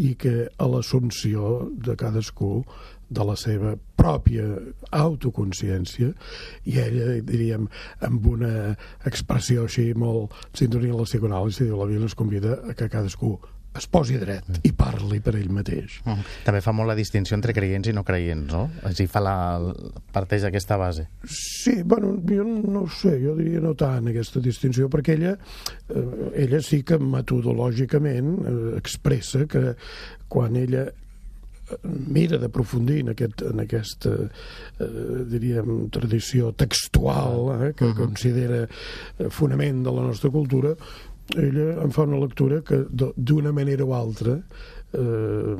i 0.00 0.14
que 0.16 0.48
a 0.56 0.66
l'assumpció 0.72 1.68
de 1.84 1.96
cadascú 2.00 2.62
de 3.12 3.24
la 3.28 3.34
seva 3.36 3.74
pròpia 4.00 4.46
autoconsciència. 4.96 6.12
I 6.64 6.78
ella, 6.80 7.18
diríem, 7.28 7.68
amb 8.00 8.28
una 8.30 8.52
expressió 9.08 9.66
així 9.66 9.90
molt 9.92 10.32
sintonia 10.56 10.96
a 10.96 11.02
la 11.02 11.08
psicoanàlisi, 11.08 11.66
diu 11.66 11.76
la 11.76 11.90
Bíblia 11.90 12.08
ens 12.08 12.16
convida 12.16 12.56
a 12.64 12.76
que 12.78 12.88
cadascú 12.88 13.36
es 13.78 13.86
posi 13.88 14.18
dret 14.20 14.60
i 14.68 14.72
parli 14.76 15.20
per 15.24 15.34
ell 15.36 15.50
mateix. 15.50 16.00
-huh. 16.04 16.18
També 16.44 16.60
fa 16.60 16.72
molt 16.72 16.88
la 16.88 16.94
distinció 16.94 17.34
entre 17.34 17.52
creients 17.52 17.88
i 17.88 17.92
no 17.92 18.04
creients, 18.04 18.52
no? 18.52 18.70
És 18.88 18.96
dir, 18.96 19.08
fa 19.08 19.20
la, 19.20 19.74
parteix 20.12 20.44
aquesta 20.44 20.76
base. 20.76 21.08
Sí, 21.24 21.82
bueno, 21.82 22.14
jo 22.28 22.44
no 22.44 22.82
ho 22.82 22.88
sé, 22.88 23.18
jo 23.22 23.34
diria 23.36 23.60
no 23.60 23.74
tant 23.74 24.08
aquesta 24.08 24.40
distinció, 24.40 24.88
perquè 24.88 25.14
ella, 25.14 25.36
eh, 25.88 26.32
ella 26.44 26.60
sí 26.60 26.82
que 26.82 26.98
metodològicament 26.98 28.34
eh, 28.46 28.76
expressa 28.76 29.46
que 29.46 29.74
quan 30.28 30.56
ella 30.56 30.90
mira 31.82 32.38
d'aprofundir 32.38 33.00
en, 33.00 33.12
aquest, 33.14 33.42
en 33.48 33.62
aquesta 33.62 34.10
eh, 34.12 35.24
diríem 35.30 35.88
tradició 35.94 36.52
textual 36.52 37.48
eh, 37.54 37.72
que 37.72 37.86
uh 37.86 37.92
-huh. 37.92 37.96
considera 37.96 38.66
fonament 39.30 39.84
de 39.84 39.92
la 39.92 40.02
nostra 40.02 40.30
cultura 40.30 40.74
ella 41.38 41.82
em 41.82 41.92
fa 41.94 42.06
una 42.08 42.20
lectura 42.20 42.60
que 42.66 42.84
d'una 42.90 43.52
manera 43.52 43.84
o 43.84 43.94
altra 43.96 44.36
eh, 44.92 45.56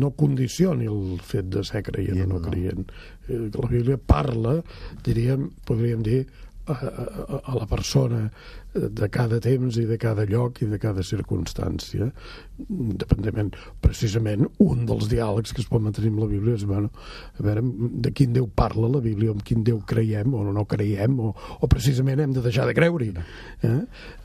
no 0.00 0.10
condicioni 0.16 0.88
el 0.88 1.20
fet 1.22 1.50
de 1.52 1.64
ser 1.64 1.82
creient 1.84 2.24
o 2.24 2.26
no, 2.26 2.38
no 2.38 2.48
creient. 2.48 2.88
Eh, 3.28 3.50
la 3.52 3.68
Bíblia 3.68 3.98
parla, 3.98 4.58
diríem, 5.04 5.50
podríem 5.68 6.02
dir, 6.06 6.24
a, 6.66 6.72
a, 6.72 7.40
a 7.44 7.54
la 7.58 7.66
persona 7.68 8.30
de 8.74 9.08
cada 9.08 9.40
temps 9.42 9.76
i 9.78 9.86
de 9.86 9.98
cada 10.00 10.24
lloc 10.26 10.60
i 10.64 10.68
de 10.70 10.80
cada 10.82 11.04
circumstància 11.06 12.10
independentment, 12.54 13.50
precisament 13.82 14.46
un 14.62 14.84
dels 14.86 15.08
diàlegs 15.10 15.54
que 15.54 15.62
es 15.62 15.68
pot 15.70 15.82
mantenir 15.82 16.12
amb 16.12 16.22
la 16.22 16.28
Bíblia 16.30 16.54
és 16.54 16.64
bueno, 16.68 16.90
a 17.38 17.42
veure, 17.42 17.62
de 18.04 18.12
quin 18.14 18.34
Déu 18.34 18.46
parla 18.46 18.88
la 18.90 19.00
Bíblia, 19.02 19.32
amb 19.34 19.42
quin 19.46 19.64
Déu 19.66 19.80
creiem 19.86 20.34
o 20.34 20.44
no 20.46 20.64
creiem, 20.70 21.18
o, 21.18 21.32
o 21.34 21.70
precisament 21.70 22.22
hem 22.22 22.34
de 22.36 22.42
deixar 22.44 22.66
de 22.68 22.74
creure-hi 22.76 23.10
eh? 23.14 23.72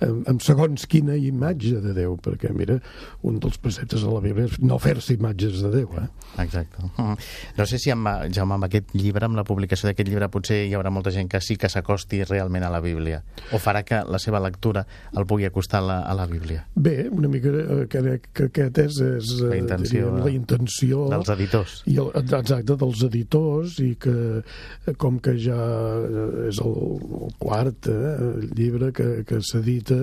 en, 0.06 0.22
en 0.30 0.42
segons 0.46 0.86
quina 0.90 1.18
imatge 1.18 1.82
de 1.82 1.96
Déu 1.98 2.18
perquè 2.22 2.54
mira, 2.54 2.80
un 3.26 3.40
dels 3.42 3.58
preceptes 3.62 4.06
de 4.06 4.14
la 4.14 4.22
Bíblia 4.24 4.50
és 4.50 4.60
no 4.62 4.78
fer-se 4.82 5.18
imatges 5.18 5.64
de 5.66 5.74
Déu 5.74 5.94
eh? 5.98 6.08
Exacte. 6.44 6.86
No 7.58 7.66
sé 7.70 7.80
si 7.82 7.94
amb, 7.94 8.08
Jaume, 8.36 8.60
amb 8.60 8.70
aquest 8.70 8.94
llibre, 8.94 9.26
amb 9.26 9.40
la 9.40 9.46
publicació 9.48 9.90
d'aquest 9.90 10.10
llibre 10.10 10.30
potser 10.32 10.62
hi 10.68 10.76
haurà 10.78 10.94
molta 10.94 11.14
gent 11.14 11.30
que 11.32 11.42
sí 11.42 11.58
que 11.58 11.70
s'acosti 11.72 12.22
realment 12.30 12.66
a 12.66 12.74
la 12.74 12.82
Bíblia 12.84 13.24
o 13.54 13.62
farà 13.62 13.82
que 13.86 14.04
la 14.06 14.22
seva 14.22 14.39
lectura 14.44 14.86
el 15.18 15.26
pugui 15.30 15.48
acostar 15.48 15.84
a 15.84 15.88
la, 15.88 16.00
a 16.04 16.16
la 16.18 16.28
Bíblia? 16.30 16.66
Bé, 16.76 17.10
una 17.12 17.28
mica 17.32 17.50
eh, 17.50 17.86
que 17.90 18.00
que 18.34 18.48
aquest 18.50 18.80
és, 18.84 19.00
és 19.20 19.32
la 19.44 19.56
eh, 19.56 19.60
intenció, 19.62 20.10
diríem, 20.10 20.20
la 20.26 20.34
intenció 20.34 21.06
dels 21.12 21.32
editors. 21.36 21.76
i 21.90 21.98
el, 22.02 22.12
exacte, 22.20 22.76
dels 22.80 23.04
editors 23.08 23.78
i 23.84 23.90
que 24.02 24.16
eh, 24.40 24.94
com 25.02 25.20
que 25.24 25.36
ja 25.40 25.58
eh, 25.58 26.48
és 26.50 26.62
el, 26.64 26.76
el 27.20 27.34
quart 27.42 27.90
eh, 27.92 28.14
el 28.20 28.48
llibre 28.58 28.92
que, 28.96 29.08
que 29.28 29.42
s'edita 29.46 30.02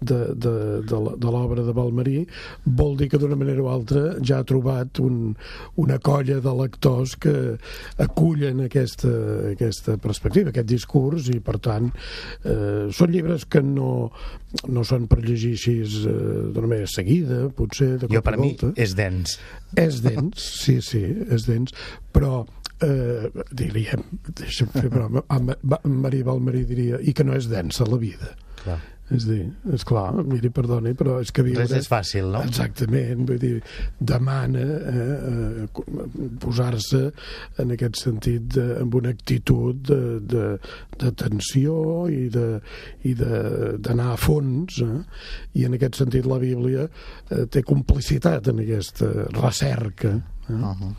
de, 0.00 0.18
de, 0.34 0.54
de, 0.88 1.00
de 1.18 1.32
l'obra 1.34 1.64
de 1.66 1.74
Balmarí 1.76 2.18
vol 2.64 2.96
dir 2.98 3.10
que 3.12 3.20
d'una 3.20 3.38
manera 3.38 3.64
o 3.64 3.70
altra 3.72 4.16
ja 4.20 4.40
ha 4.42 4.48
trobat 4.48 5.00
un, 5.04 5.34
una 5.76 5.98
colla 5.98 6.40
de 6.44 6.54
lectors 6.62 7.14
que 7.20 7.34
acullen 7.98 8.64
aquesta, 8.66 9.10
aquesta 9.52 9.96
perspectiva, 10.02 10.52
aquest 10.52 10.68
discurs 10.70 11.28
i 11.32 11.38
per 11.44 11.58
tant 11.62 11.90
eh, 12.44 12.88
són 12.94 13.12
llibres 13.14 13.46
que 13.48 13.62
no, 13.64 13.77
no 13.78 14.84
són 14.86 15.06
per 15.10 15.20
llegir 15.24 15.54
així 15.56 15.74
eh, 15.84 16.12
d'una 16.54 16.66
manera 16.66 16.90
seguida 16.90 17.46
potser 17.54 17.94
de 18.02 18.10
Jo 18.12 18.22
per 18.24 18.36
mi 18.40 18.54
és 18.76 18.94
dens. 18.98 19.38
És 19.78 20.02
dens, 20.04 20.50
sí, 20.64 20.78
sí, 20.84 21.02
és 21.28 21.46
dens, 21.48 21.74
però 22.14 22.42
eh, 22.84 23.28
diríem, 23.52 24.04
deixa'm 24.28 24.70
fer 24.74 24.88
broma, 24.92 25.24
Maria 25.84 26.28
Balmarí 26.28 26.64
diria, 26.68 27.00
i 27.02 27.14
que 27.14 27.26
no 27.26 27.36
és 27.38 27.50
densa 27.50 27.86
la 27.88 28.00
vida. 28.00 28.34
Clar. 28.62 28.78
És 29.14 29.24
dir, 29.24 29.46
és 29.72 29.84
clar, 29.88 30.10
miri, 30.28 30.50
perdoni, 30.52 30.92
però 30.98 31.16
és 31.22 31.30
que 31.32 31.44
viure... 31.46 31.64
Res 31.64 31.72
és 31.78 31.88
fàcil, 31.88 32.26
no? 32.34 32.42
Exactament, 32.44 33.22
vull 33.28 33.38
dir, 33.40 33.52
demana 33.98 34.64
eh, 34.92 35.06
eh, 35.30 36.26
posar-se 36.42 37.00
en 37.62 37.72
aquest 37.76 38.02
sentit 38.02 38.50
de, 38.58 38.66
amb 38.82 38.98
una 39.00 39.14
actitud 39.16 39.80
de, 39.88 40.00
de, 40.28 40.44
de 41.00 41.12
tensió 41.24 41.78
i 42.12 42.28
d'anar 42.28 44.10
a 44.12 44.18
fons, 44.20 44.82
eh? 44.84 45.00
i 45.56 45.64
en 45.68 45.78
aquest 45.78 46.02
sentit 46.02 46.28
la 46.28 46.40
Bíblia 46.42 46.84
eh, 46.84 47.46
té 47.48 47.64
complicitat 47.64 48.52
en 48.52 48.60
aquesta 48.66 49.08
recerca. 49.38 50.18
Eh? 50.48 50.52
Uh 50.52 50.68
-huh. 50.72 50.92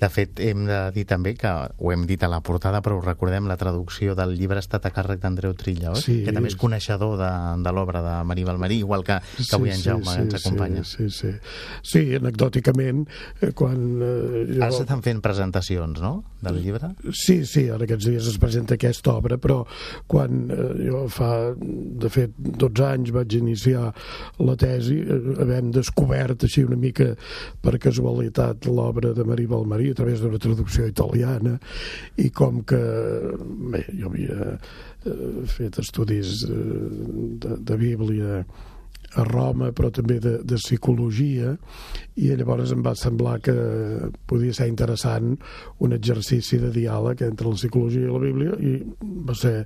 De 0.00 0.08
fet, 0.08 0.40
hem 0.40 0.64
de 0.64 0.78
dir 0.94 1.04
també 1.08 1.34
que 1.36 1.50
ho 1.50 1.90
hem 1.92 2.06
dit 2.08 2.22
a 2.24 2.28
la 2.32 2.40
portada, 2.40 2.80
però 2.80 2.96
recordem, 3.04 3.44
la 3.50 3.58
traducció 3.60 4.14
del 4.16 4.32
llibre 4.38 4.56
ha 4.56 4.64
estat 4.64 4.86
a 4.88 4.92
càrrec 4.96 5.20
d'Andreu 5.20 5.52
Trilla, 5.58 5.90
oi? 5.92 6.00
Sí, 6.00 6.14
que 6.24 6.32
també 6.32 6.48
és 6.48 6.56
coneixedor 6.60 7.18
de, 7.20 7.30
de 7.60 7.74
l'obra 7.76 8.00
de 8.04 8.14
Marí 8.24 8.46
Balmarí, 8.48 8.80
igual 8.80 9.04
que, 9.04 9.18
que 9.36 9.44
sí, 9.44 9.52
avui 9.58 9.74
en 9.74 9.82
Jaume 9.84 10.08
sí, 10.08 10.22
ens 10.24 10.38
acompanya. 10.38 10.84
Sí, 10.88 11.10
sí, 11.12 11.34
sí. 11.34 11.90
Sí, 11.92 12.04
anecdòticament, 12.16 13.04
eh, 13.42 13.52
quan... 13.56 13.84
Eh, 14.00 14.46
jo... 14.54 14.62
Ara 14.62 14.72
s'estan 14.78 15.04
fent 15.04 15.20
presentacions, 15.24 16.00
no?, 16.00 16.14
del 16.40 16.62
llibre? 16.64 16.94
Sí, 17.12 17.42
sí, 17.44 17.66
ara 17.68 17.84
aquests 17.84 18.08
dies 18.08 18.30
es 18.32 18.40
presenta 18.40 18.78
aquesta 18.78 19.12
obra, 19.20 19.36
però 19.36 19.60
quan 20.08 20.46
eh, 20.48 20.70
jo 20.86 21.04
fa, 21.12 21.30
de 21.60 22.12
fet, 22.12 22.32
12 22.40 22.86
anys 22.88 23.12
vaig 23.12 23.36
iniciar 23.36 23.90
la 24.40 24.56
tesi, 24.60 24.96
eh, 25.04 25.20
havem 25.44 25.68
descobert 25.76 26.48
així 26.48 26.64
una 26.64 26.80
mica 26.80 27.12
per 27.60 27.76
casualitat 27.82 28.70
l'obra 28.72 29.12
de 29.16 29.28
Marí 29.28 29.44
Balmarí 29.50 29.89
a 29.92 29.98
través 29.98 30.22
d'una 30.22 30.40
traducció 30.42 30.86
italiana 30.88 31.56
i 32.20 32.30
com 32.34 32.62
que 32.66 32.80
bé, 33.72 33.84
jo 33.92 34.10
havia 34.10 34.56
eh, 34.56 35.46
fet 35.50 35.80
estudis 35.82 36.44
eh, 36.48 36.54
de, 37.42 37.56
de 37.58 37.80
Bíblia 37.80 38.44
a 39.18 39.24
Roma, 39.26 39.70
però 39.74 39.90
també 39.94 40.18
de, 40.22 40.36
de 40.46 40.58
psicologia, 40.60 41.56
i 42.20 42.28
llavors 42.36 42.74
em 42.74 42.82
va 42.84 42.92
semblar 42.98 43.38
que 43.42 43.54
podia 44.28 44.54
ser 44.54 44.68
interessant 44.70 45.32
un 45.80 45.94
exercici 45.96 46.60
de 46.60 46.70
diàleg 46.74 47.24
entre 47.26 47.48
la 47.48 47.58
psicologia 47.58 48.06
i 48.06 48.12
la 48.12 48.22
Bíblia, 48.22 48.58
i 48.60 48.74
va 49.26 49.34
ser 49.38 49.64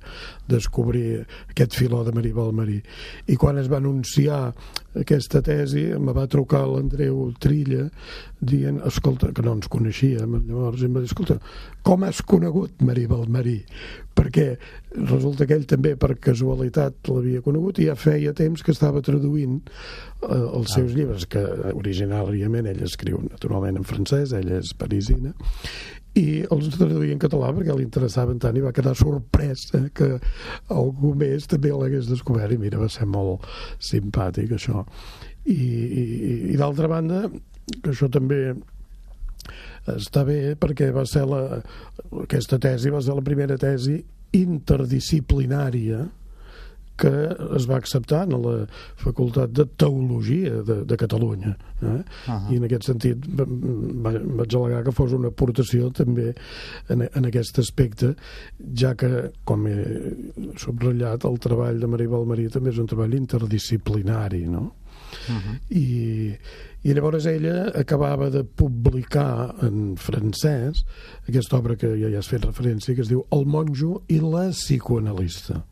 descobrir 0.49 1.25
aquest 1.49 1.77
filó 1.77 2.03
de 2.05 2.15
Marí 2.15 2.31
Balmarí. 2.35 2.79
I 3.27 3.37
quan 3.41 3.59
es 3.61 3.69
va 3.71 3.81
anunciar 3.81 4.39
aquesta 4.95 5.41
tesi, 5.43 5.89
em 5.97 6.09
va 6.15 6.27
trucar 6.31 6.63
l'Andreu 6.69 7.27
Trilla 7.41 7.89
dient, 8.39 8.79
escolta, 8.87 9.31
que 9.35 9.43
no 9.43 9.57
ens 9.57 9.69
coneixíem, 9.71 10.39
llavors 10.47 10.85
em 10.85 10.95
va 10.95 11.03
dir, 11.03 11.11
escolta, 11.11 11.39
com 11.85 12.05
has 12.07 12.21
conegut 12.25 12.81
Marí 12.85 13.05
Balmarí? 13.09 13.59
Perquè 14.15 14.53
resulta 14.95 15.43
que 15.45 15.57
ell 15.57 15.65
també 15.67 15.95
per 15.99 16.13
casualitat 16.23 17.09
l'havia 17.11 17.43
conegut 17.43 17.81
i 17.81 17.89
ja 17.89 17.97
feia 17.99 18.31
temps 18.37 18.63
que 18.63 18.71
estava 18.71 19.03
traduint 19.35 19.59
eh, 20.23 20.57
els 20.57 20.71
seus 20.73 20.91
ah. 20.91 20.95
llibres, 20.95 21.27
que 21.27 21.43
originàriament 21.73 22.67
ell 22.69 22.83
escriu 22.83 23.21
naturalment 23.29 23.77
en 23.79 23.87
francès, 23.87 24.33
ella 24.33 24.59
és 24.61 24.73
parisina, 24.77 25.33
i 26.15 26.45
els 26.47 26.69
traduïa 26.77 27.11
en 27.11 27.19
català 27.19 27.51
perquè 27.51 27.75
li 27.75 27.83
interessaven 27.83 28.39
tant 28.39 28.55
i 28.55 28.63
va 28.63 28.71
quedar 28.71 28.95
sorprès 28.95 29.67
eh, 29.75 29.89
que 29.93 30.13
algú 30.71 31.13
més 31.15 31.47
també 31.51 31.73
l'hagués 31.73 32.07
descobert 32.07 32.55
i 32.55 32.59
mira, 32.61 32.79
va 32.79 32.87
ser 32.89 33.05
molt 33.05 33.43
simpàtic 33.83 34.55
això 34.55 34.85
i, 35.43 35.55
i, 35.55 36.05
i 36.53 36.55
d'altra 36.55 36.87
banda 36.87 37.25
que 37.27 37.91
això 37.91 38.07
també 38.07 38.55
està 39.91 40.23
bé 40.25 40.55
perquè 40.57 40.87
va 40.95 41.03
ser 41.05 41.25
la, 41.27 41.59
aquesta 42.23 42.57
tesi 42.63 42.93
va 42.93 43.03
ser 43.03 43.19
la 43.19 43.25
primera 43.25 43.59
tesi 43.59 43.99
interdisciplinària 44.39 45.99
que 46.97 47.11
es 47.57 47.67
va 47.69 47.77
acceptar 47.77 48.23
en 48.23 48.35
la 48.41 48.55
Facultat 49.01 49.51
de 49.51 49.65
Teologia 49.65 50.61
de, 50.63 50.83
de 50.87 50.97
Catalunya. 50.97 51.55
Eh? 51.81 51.85
Uh 51.85 52.01
-huh. 52.27 52.53
I 52.53 52.55
en 52.55 52.63
aquest 52.63 52.83
sentit 52.83 53.17
va, 53.27 53.45
vaig 54.11 54.55
al·legar 54.55 54.83
que 54.83 54.91
fos 54.91 55.11
una 55.13 55.27
aportació 55.27 55.91
també 55.91 56.33
en, 56.89 57.01
en 57.13 57.25
aquest 57.25 57.59
aspecte, 57.59 58.15
ja 58.73 58.95
que, 58.95 59.31
com 59.43 59.67
he 59.67 59.85
subratllat, 60.57 61.25
el 61.25 61.39
treball 61.39 61.79
de 61.79 61.87
Maria 61.87 62.09
Balmarí 62.09 62.49
també 62.49 62.69
és 62.69 62.77
un 62.77 62.87
treball 62.87 63.13
interdisciplinari, 63.13 64.47
no? 64.47 64.71
Uh 65.29 65.35
-huh. 65.35 65.59
I, 65.69 66.37
i 66.83 66.93
llavors 66.93 67.25
ella 67.25 67.71
acabava 67.75 68.29
de 68.29 68.43
publicar 68.43 69.55
en 69.61 69.95
francès 69.97 70.85
aquesta 71.27 71.57
obra 71.57 71.75
que 71.75 71.87
ja 71.87 72.09
hi 72.09 72.15
has 72.15 72.27
fet 72.27 72.45
referència, 72.45 72.95
que 72.95 73.01
es 73.01 73.09
diu 73.09 73.25
El 73.31 73.45
monjo 73.45 74.03
i 74.07 74.19
la 74.19 74.49
psicoanalista 74.49 75.65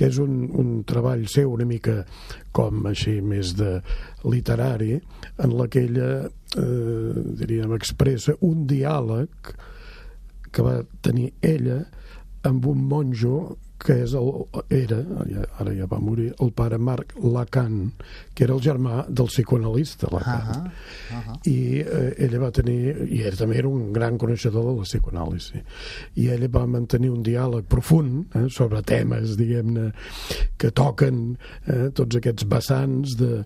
que 0.00 0.08
és 0.08 0.16
un, 0.16 0.46
un 0.56 0.68
treball 0.88 1.26
seu 1.28 1.50
una 1.52 1.66
mica 1.68 1.98
com 2.56 2.86
així 2.88 3.18
més 3.20 3.52
de 3.58 3.74
literari 4.24 4.94
en 4.96 5.56
la 5.58 5.66
que 5.68 5.82
ella 5.84 6.08
eh, 6.24 7.10
diríem 7.42 7.74
expressa 7.76 8.38
un 8.48 8.64
diàleg 8.70 9.50
que 10.48 10.64
va 10.64 10.78
tenir 11.04 11.28
ella 11.44 11.82
amb 12.48 12.64
un 12.72 12.86
monjo 12.88 13.34
que 13.80 13.96
és 14.04 14.12
el, 14.18 14.28
era, 14.76 14.98
ara 15.62 15.72
ja 15.76 15.86
va 15.88 16.00
morir, 16.02 16.30
el 16.44 16.52
pare 16.56 16.78
Marc 16.78 17.14
Lacan, 17.24 17.78
que 18.34 18.44
era 18.44 18.54
el 18.56 18.62
germà 18.64 19.04
del 19.08 19.30
psicoanalista 19.30 20.10
Lacan. 20.12 20.42
Uh 20.42 20.54
-huh, 20.54 21.16
uh 21.16 21.22
-huh. 21.26 21.38
I 21.48 21.80
eh, 21.80 22.14
ella 22.26 22.38
va 22.38 22.50
tenir, 22.50 23.08
i 23.08 23.22
ell 23.22 23.36
també 23.36 23.58
era 23.58 23.68
un 23.68 23.92
gran 23.92 24.18
coneixedor 24.18 24.64
de 24.64 24.76
la 24.76 24.84
psicoanàlisi, 24.84 25.62
i 26.14 26.28
ella 26.28 26.48
va 26.48 26.66
mantenir 26.66 27.10
un 27.10 27.22
diàleg 27.22 27.64
profund 27.64 28.26
eh, 28.34 28.48
sobre 28.48 28.82
temes, 28.82 29.36
diguem-ne, 29.36 29.92
que 30.56 30.70
toquen 30.70 31.38
eh, 31.66 31.90
tots 31.92 32.16
aquests 32.16 32.44
vessants 32.44 33.16
de, 33.16 33.44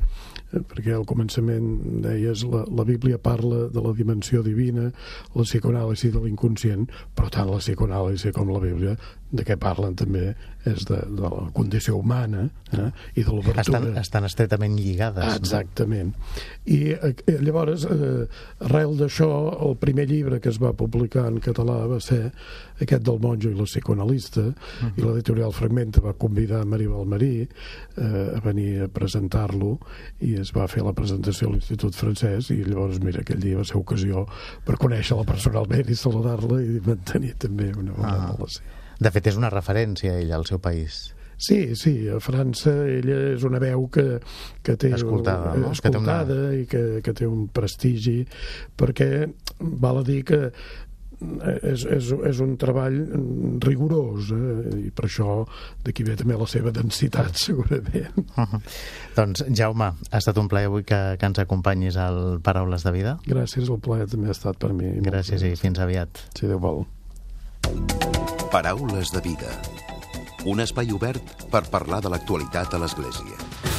perquè 0.70 0.94
al 0.94 1.06
començament 1.08 2.00
deies 2.04 2.44
la, 2.50 2.64
la 2.70 2.86
Bíblia 2.88 3.18
parla 3.18 3.68
de 3.72 3.84
la 3.84 3.92
dimensió 3.96 4.42
divina, 4.46 4.90
la 5.34 5.46
psicoanàlisi 5.46 6.12
de 6.14 6.22
l'inconscient, 6.24 6.88
però 7.14 7.30
tant 7.32 7.50
la 7.50 7.60
psicoanàlisi 7.62 8.32
com 8.36 8.52
la 8.52 8.62
Bíblia 8.62 8.96
de 9.34 9.42
què 9.46 9.56
parlen 9.58 9.96
també 9.98 10.32
és 10.64 10.84
de, 10.88 10.96
de 11.12 11.28
la 11.28 11.48
condició 11.52 11.98
humana 11.98 12.46
eh, 12.72 12.86
i 13.18 13.24
de 13.24 13.32
l'obertura. 13.32 13.64
Estan, 13.64 13.88
estan 14.00 14.28
estretament 14.28 14.76
lligades. 14.78 15.26
Ah, 15.26 15.36
exactament. 15.36 16.14
I 16.70 16.94
eh, 16.94 17.12
llavors, 17.42 17.84
eh, 17.90 18.24
arrel 18.64 18.94
d'això, 19.00 19.28
el 19.66 19.76
primer 19.82 20.06
llibre 20.08 20.40
que 20.40 20.52
es 20.52 20.60
va 20.62 20.72
publicar 20.78 21.26
en 21.28 21.40
català 21.44 21.82
va 21.90 21.98
ser 22.04 22.30
aquest 22.80 23.04
del 23.06 23.20
monjo 23.22 23.50
i 23.50 23.58
la 23.58 23.66
psicoanalista, 23.68 24.46
uh 24.46 24.54
-huh. 24.54 24.92
i 24.96 25.02
l'editorial 25.02 25.52
Fragmenta 25.52 26.00
va 26.00 26.14
convidar 26.14 26.64
Maria 26.64 26.88
Balmarí 26.88 27.48
eh, 27.96 28.36
a 28.36 28.40
venir 28.40 28.82
a 28.82 28.88
presentar-lo 28.88 29.78
i 30.20 30.34
es 30.44 30.52
va 30.54 30.68
fer 30.70 30.84
la 30.86 30.94
presentació 30.96 31.48
a 31.48 31.54
l'Institut 31.56 31.96
Francès 31.98 32.52
i 32.54 32.60
llavors, 32.62 33.00
mira, 33.04 33.24
aquell 33.24 33.42
dia 33.42 33.58
va 33.58 33.66
ser 33.68 33.80
ocasió 33.80 34.26
per 34.66 34.78
conèixer-la 34.80 35.26
personalment 35.28 35.90
i 35.90 35.98
saludar-la 35.98 36.60
i 36.62 36.80
mantenir 36.84 37.34
també 37.46 37.72
una 37.72 37.96
bona 37.96 38.14
-huh. 38.14 38.36
relació. 38.36 38.62
De 39.00 39.10
fet, 39.10 39.26
és 39.26 39.36
una 39.36 39.50
referència, 39.50 40.14
ella, 40.20 40.36
al 40.36 40.46
seu 40.46 40.58
país. 40.58 41.14
Sí, 41.36 41.74
sí, 41.74 42.08
a 42.08 42.20
França 42.22 42.70
ella 42.86 43.16
és 43.34 43.42
una 43.42 43.58
veu 43.58 43.88
que, 43.90 44.20
que 44.62 44.76
té 44.76 44.92
escoltada, 44.94 45.56
no? 45.58 45.72
escoltada 45.72 46.22
que 46.22 46.34
té 46.34 46.38
una... 46.38 46.54
i 46.54 46.66
que, 46.66 46.82
que 47.02 47.12
té 47.12 47.26
un 47.26 47.48
prestigi 47.48 48.20
perquè 48.78 49.26
val 49.58 49.98
a 49.98 50.04
dir 50.06 50.22
que 50.24 50.40
és, 51.62 51.84
és, 51.84 52.10
és 52.30 52.40
un 52.44 52.56
treball 52.60 52.96
rigorós 53.64 54.32
eh? 54.34 54.88
i 54.88 54.90
per 54.94 55.06
això 55.08 55.42
d'aquí 55.84 56.06
ve 56.06 56.16
també 56.20 56.38
la 56.38 56.48
seva 56.50 56.72
densitat 56.74 57.38
segurament 57.46 58.18
uh 58.36 58.44
-huh. 58.44 58.60
Doncs 59.16 59.44
Jaume, 59.50 59.92
ha 60.10 60.18
estat 60.18 60.38
un 60.38 60.48
plaer 60.48 60.66
avui 60.66 60.84
que, 60.84 61.16
que 61.18 61.26
ens 61.26 61.38
acompanyis 61.38 61.96
al 61.96 62.40
Paraules 62.42 62.82
de 62.82 62.92
Vida 62.92 63.18
Gràcies, 63.26 63.70
el 63.70 63.78
plaer 63.78 64.06
també 64.06 64.28
ha 64.28 64.32
estat 64.32 64.56
per 64.58 64.72
mi 64.72 65.00
Gràcies 65.00 65.42
i 65.42 65.56
fins 65.56 65.78
aviat 65.78 66.08
Si 66.34 66.46
Déu 66.46 66.58
vol 66.58 66.84
Paraules 68.50 69.10
de 69.10 69.20
vida. 69.20 69.50
Un 70.46 70.60
espai 70.60 70.92
obert 70.94 71.46
per 71.50 71.64
parlar 71.72 72.02
de 72.04 72.12
l'actualitat 72.12 72.76
a 72.76 72.82
l'Església. 72.84 73.73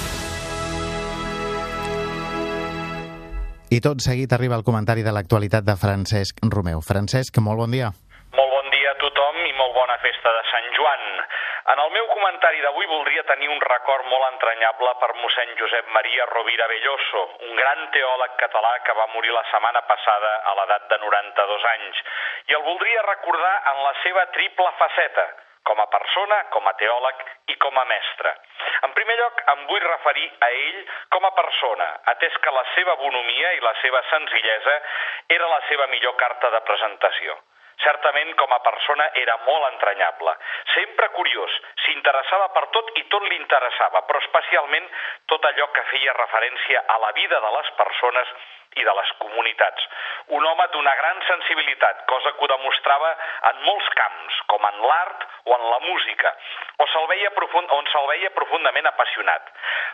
I 3.74 3.82
tot 3.82 3.98
seguit 3.98 4.30
arriba 4.36 4.54
el 4.54 4.64
comentari 4.64 5.02
de 5.02 5.10
l'actualitat 5.10 5.66
de 5.66 5.74
Francesc 5.74 6.38
Romeu. 6.54 6.84
Francesc, 6.86 7.40
molt 7.42 7.58
bon 7.58 7.72
dia. 7.74 7.90
Molt 8.38 8.52
bon 8.54 8.68
dia 8.70 8.92
a 8.94 9.00
tothom 9.02 9.40
i 9.42 9.54
molt 9.58 9.74
bona 9.74 9.96
festa 10.04 10.34
de 10.36 10.44
Sant 10.52 10.68
Joan. 10.78 11.06
En 11.74 11.82
el 11.82 11.90
meu 11.96 12.06
comentari 12.12 12.62
d'avui 12.62 12.86
voldria 12.92 13.24
tenir 13.26 13.50
un 13.50 13.64
record 13.66 14.06
molt 14.12 14.28
entranyable 14.28 14.92
per 15.02 15.10
mossèn 15.18 15.56
Josep 15.58 15.90
Maria 15.98 16.28
Rovira 16.30 16.68
Belloso, 16.70 17.24
un 17.48 17.58
gran 17.58 17.82
teòleg 17.96 18.38
català 18.44 18.76
que 18.86 18.94
va 19.00 19.10
morir 19.16 19.34
la 19.34 19.44
setmana 19.50 19.82
passada 19.90 20.36
a 20.46 20.54
l'edat 20.60 20.86
de 20.94 21.02
92 21.02 21.66
anys. 21.74 22.04
I 22.54 22.60
el 22.60 22.68
voldria 22.70 23.08
recordar 23.10 23.56
en 23.74 23.82
la 23.82 23.96
seva 24.04 24.28
triple 24.38 24.70
faceta, 24.78 25.26
com 25.66 25.82
a 25.82 25.88
persona, 25.92 26.38
com 26.54 26.68
a 26.68 26.74
teòleg 26.80 27.24
i 27.54 27.56
com 27.62 27.80
a 27.80 27.86
mestre. 27.90 28.34
En 28.86 28.94
primer 28.98 29.18
lloc, 29.20 29.42
em 29.54 29.66
vull 29.72 29.88
referir 29.88 30.28
a 30.48 30.52
ell 30.60 30.80
com 31.16 31.26
a 31.26 31.34
persona, 31.40 31.90
atès 32.14 32.38
que 32.44 32.54
la 32.54 32.64
seva 32.76 32.96
bonomia 33.02 33.54
i 33.58 33.64
la 33.66 33.74
seva 33.82 34.04
senzillesa 34.12 34.78
era 35.40 35.52
la 35.52 35.62
seva 35.70 35.90
millor 35.94 36.16
carta 36.22 36.54
de 36.54 36.62
presentació. 36.70 37.38
Certament, 37.84 38.34
com 38.40 38.54
a 38.54 38.60
persona, 38.66 39.10
era 39.22 39.38
molt 39.46 39.68
entranyable. 39.74 40.36
Sempre 40.74 41.10
curiós, 41.18 41.56
s'interessava 41.86 42.50
per 42.56 42.68
tot 42.76 42.92
i 43.02 43.06
tot 43.12 43.28
li 43.30 43.40
interessava, 43.40 44.04
però 44.08 44.22
especialment 44.24 44.88
tot 45.32 45.46
allò 45.52 45.72
que 45.76 45.88
feia 45.92 46.18
referència 46.20 46.86
a 46.88 47.00
la 47.04 47.12
vida 47.18 47.42
de 47.42 47.56
les 47.58 47.74
persones 47.80 48.36
i 48.76 48.84
de 48.84 48.94
les 48.94 49.12
comunitats. 49.20 49.88
Un 50.36 50.46
home 50.46 50.66
d'una 50.74 50.96
gran 51.00 51.22
sensibilitat, 51.28 52.04
cosa 52.12 52.34
que 52.36 52.44
ho 52.44 52.50
demostrava 52.52 53.12
en 53.52 53.62
molts 53.64 53.88
camps, 54.00 54.40
com 54.52 54.68
en 54.68 54.82
l'art 54.90 55.26
o 55.46 55.56
en 55.56 55.66
la 55.70 55.80
música, 55.86 56.34
o 56.84 56.88
se'l 56.92 57.08
veia 57.12 57.32
profund, 57.38 57.72
on 57.72 57.88
se'l 57.92 58.08
veia 58.10 58.34
profundament 58.36 58.90
apassionat. 58.92 59.52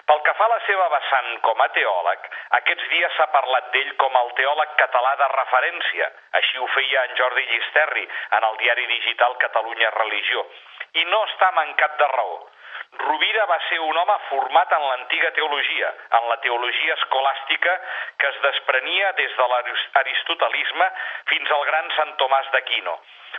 Pel 0.09 0.23
que 0.25 0.33
fa 0.39 0.47
a 0.47 0.53
la 0.55 0.59
seva 0.65 0.87
vessant 0.95 1.29
com 1.45 1.61
a 1.61 1.69
teòleg, 1.75 2.25
aquests 2.61 2.89
dies 2.95 3.17
s'ha 3.17 3.29
parlat 3.35 3.69
d'ell 3.75 3.93
com 4.01 4.17
el 4.23 4.33
teòleg 4.39 4.73
català 4.81 5.13
de 5.19 5.29
referència. 5.35 6.09
Així 6.41 6.57
ho 6.57 6.67
feia 6.73 7.05
en 7.09 7.15
Jordi 7.21 7.45
Llisterri 7.71 8.07
en 8.31 8.43
el 8.43 8.57
diari 8.57 8.85
digital 8.87 9.37
Catalunya 9.37 9.89
Religió. 9.91 10.45
I 10.93 11.05
no 11.05 11.23
està 11.25 11.51
mancat 11.55 11.97
de 11.97 12.07
raó. 12.07 12.49
Rovira 12.91 13.45
va 13.47 13.57
ser 13.69 13.79
un 13.79 13.97
home 13.97 14.15
format 14.27 14.71
en 14.75 14.83
l'antiga 14.83 15.31
teologia, 15.31 15.93
en 16.17 16.27
la 16.27 16.37
teologia 16.43 16.93
escolàstica 16.93 17.75
que 18.19 18.27
es 18.27 18.41
desprenia 18.43 19.13
des 19.13 19.31
de 19.37 19.47
l'aristotelisme 19.47 20.89
fins 21.31 21.51
al 21.51 21.63
gran 21.69 21.89
Sant 21.95 22.13
Tomàs 22.19 22.51
d'Aquino. 22.51 22.97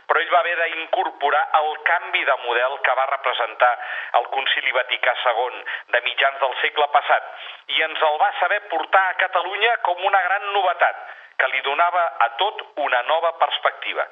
Però 0.09 0.19
ell 0.19 0.33
va 0.33 0.39
haver 0.39 0.55
d'incorporar 0.57 1.43
el 1.61 1.69
canvi 1.85 2.23
de 2.25 2.37
model 2.47 2.79
que 2.81 2.95
va 2.97 3.05
representar 3.11 3.73
el 4.19 4.25
Concili 4.33 4.73
Vaticà 4.73 5.13
II 5.21 5.61
de 5.93 6.01
mitjans 6.09 6.39
del 6.41 6.55
segle 6.61 6.87
passat 6.95 7.29
i 7.77 7.85
ens 7.85 8.01
el 8.09 8.17
va 8.25 8.31
saber 8.39 8.63
portar 8.73 9.05
a 9.11 9.19
Catalunya 9.21 9.77
com 9.85 10.01
una 10.01 10.21
gran 10.25 10.49
novetat, 10.57 11.05
que 11.37 11.49
li 11.51 11.61
donava 11.65 12.03
a 12.25 12.29
tot 12.41 12.61
una 12.85 13.01
nova 13.09 13.33
perspectiva 13.41 14.05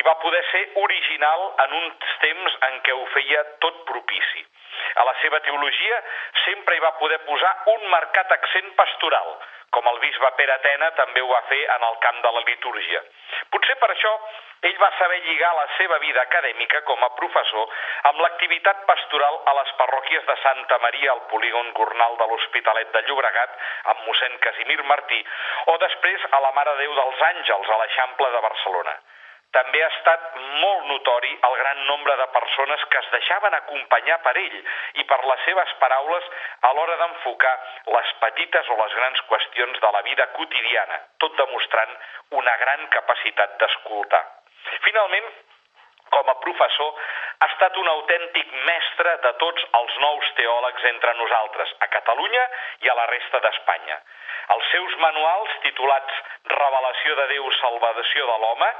i 0.00 0.02
va 0.06 0.16
poder 0.22 0.42
ser 0.50 0.62
original 0.82 1.44
en 1.64 1.76
uns 1.80 2.16
temps 2.24 2.58
en 2.68 2.80
què 2.86 2.96
ho 2.96 3.04
feia 3.14 3.44
tot 3.64 3.84
propici. 3.90 4.44
A 5.00 5.04
la 5.06 5.14
seva 5.22 5.40
teologia 5.46 6.00
sempre 6.44 6.76
hi 6.76 6.82
va 6.84 6.94
poder 7.00 7.20
posar 7.26 7.52
un 7.74 7.86
marcat 7.90 8.32
accent 8.36 8.72
pastoral, 8.78 9.36
com 9.74 9.86
el 9.90 10.00
bisbe 10.02 10.30
Pere 10.38 10.54
Atena 10.54 10.90
també 10.98 11.22
ho 11.22 11.30
va 11.30 11.42
fer 11.50 11.60
en 11.76 11.86
el 11.90 11.96
camp 12.06 12.20
de 12.24 12.32
la 12.36 12.42
litúrgia. 12.48 13.00
Potser 13.54 13.76
per 13.80 13.90
això 13.92 14.12
ell 14.68 14.76
va 14.80 14.90
saber 14.98 15.18
lligar 15.24 15.50
la 15.56 15.64
seva 15.76 15.98
vida 16.02 16.22
acadèmica 16.22 16.80
com 16.90 17.02
a 17.04 17.10
professor 17.18 17.72
amb 18.10 18.22
l'activitat 18.24 18.84
pastoral 18.90 19.40
a 19.52 19.56
les 19.58 19.72
parròquies 19.80 20.28
de 20.30 20.36
Santa 20.42 20.78
Maria 20.84 21.10
al 21.12 21.24
polígon 21.32 21.72
Gornal 21.80 22.16
de 22.20 22.28
l'Hospitalet 22.30 22.94
de 22.94 23.02
Llobregat 23.08 23.58
amb 23.94 24.06
mossèn 24.06 24.38
Casimir 24.46 24.78
Martí 24.92 25.20
o 25.74 25.76
després 25.88 26.30
a 26.30 26.40
la 26.46 26.54
Mare 26.60 26.78
Déu 26.80 26.94
dels 27.00 27.26
Àngels 27.32 27.74
a 27.74 27.82
l'Eixample 27.82 28.30
de 28.36 28.46
Barcelona. 28.48 28.96
També 29.54 29.82
ha 29.84 29.90
estat 29.92 30.24
molt 30.62 30.86
notori 30.90 31.30
el 31.48 31.56
gran 31.60 31.82
nombre 31.86 32.16
de 32.20 32.26
persones 32.34 32.84
que 32.90 32.98
es 32.98 33.10
deixaven 33.12 33.54
acompanyar 33.58 34.18
per 34.24 34.34
ell 34.40 34.56
i 35.02 35.04
per 35.10 35.20
les 35.30 35.44
seves 35.46 35.74
paraules 35.82 36.26
a 36.68 36.72
l'hora 36.74 36.96
d'enfocar 37.02 37.54
les 37.96 38.12
petites 38.24 38.70
o 38.74 38.78
les 38.82 38.96
grans 39.00 39.22
qüestions 39.30 39.80
de 39.86 39.92
la 39.96 40.02
vida 40.08 40.26
quotidiana, 40.38 41.00
tot 41.22 41.38
demostrant 41.38 41.94
una 42.42 42.56
gran 42.64 42.86
capacitat 42.98 43.58
d'escoltar. 43.62 44.24
Finalment, 44.88 45.30
com 46.10 46.30
a 46.30 46.38
professor, 46.42 46.94
ha 47.40 47.46
estat 47.50 47.76
un 47.80 47.88
autèntic 47.92 48.52
mestre 48.66 49.14
de 49.24 49.32
tots 49.42 49.66
els 49.80 49.96
nous 50.04 50.30
teòlegs 50.38 50.84
entre 50.90 51.14
nosaltres, 51.20 51.74
a 51.86 51.88
Catalunya 51.94 52.44
i 52.86 52.90
a 52.90 52.96
la 52.98 53.06
resta 53.10 53.40
d'Espanya. 53.44 53.98
Els 54.54 54.70
seus 54.70 54.96
manuals, 55.00 55.52
titulats 55.64 56.22
Revelació 56.52 57.16
de 57.20 57.26
Déu, 57.32 57.50
Salvació 57.60 58.26
de 58.30 58.38
l'Home 58.42 58.70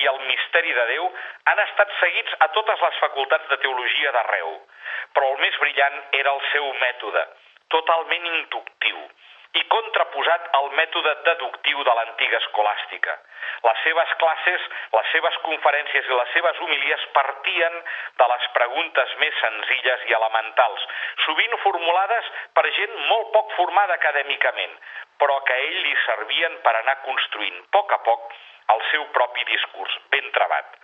i 0.00 0.08
El 0.12 0.20
Misteri 0.28 0.74
de 0.78 0.86
Déu, 0.92 1.10
han 1.52 1.62
estat 1.64 1.94
seguits 2.00 2.36
a 2.46 2.50
totes 2.56 2.86
les 2.86 3.02
facultats 3.04 3.48
de 3.52 3.60
teologia 3.64 4.12
d'arreu. 4.16 4.56
Però 5.16 5.30
el 5.32 5.40
més 5.44 5.56
brillant 5.62 6.00
era 6.20 6.34
el 6.36 6.42
seu 6.52 6.72
mètode, 6.82 7.24
totalment 7.72 8.26
inductiu, 8.34 9.00
i 9.60 9.62
contraposat 9.70 10.48
al 10.58 10.70
mètode 10.78 11.12
deductiu 11.28 11.82
de 11.86 11.94
l'antiga 11.98 12.40
escolàstica. 12.42 13.14
Les 13.66 13.82
seves 13.86 14.14
classes, 14.22 14.64
les 14.96 15.10
seves 15.14 15.36
conferències 15.46 16.08
i 16.10 16.18
les 16.18 16.32
seves 16.36 16.60
homilies 16.64 17.04
partien 17.18 17.76
de 18.22 18.28
les 18.32 18.48
preguntes 18.56 19.14
més 19.22 19.38
senzilles 19.42 20.06
i 20.10 20.16
elementals, 20.18 20.86
sovint 21.26 21.56
formulades 21.66 22.32
per 22.58 22.66
gent 22.80 22.96
molt 23.12 23.30
poc 23.36 23.54
formada 23.58 23.98
acadèmicament, 24.00 24.74
però 25.22 25.38
que 25.46 25.54
a 25.54 25.66
ell 25.68 25.80
li 25.86 25.94
servien 26.06 26.58
per 26.66 26.74
anar 26.80 26.98
construint 27.06 27.60
a 27.62 27.68
poc 27.78 27.94
a 27.98 28.02
poc 28.08 28.34
el 28.74 28.80
seu 28.90 29.04
propi 29.16 29.44
discurs, 29.44 29.98
ben 30.10 30.30
trebat. 30.36 30.78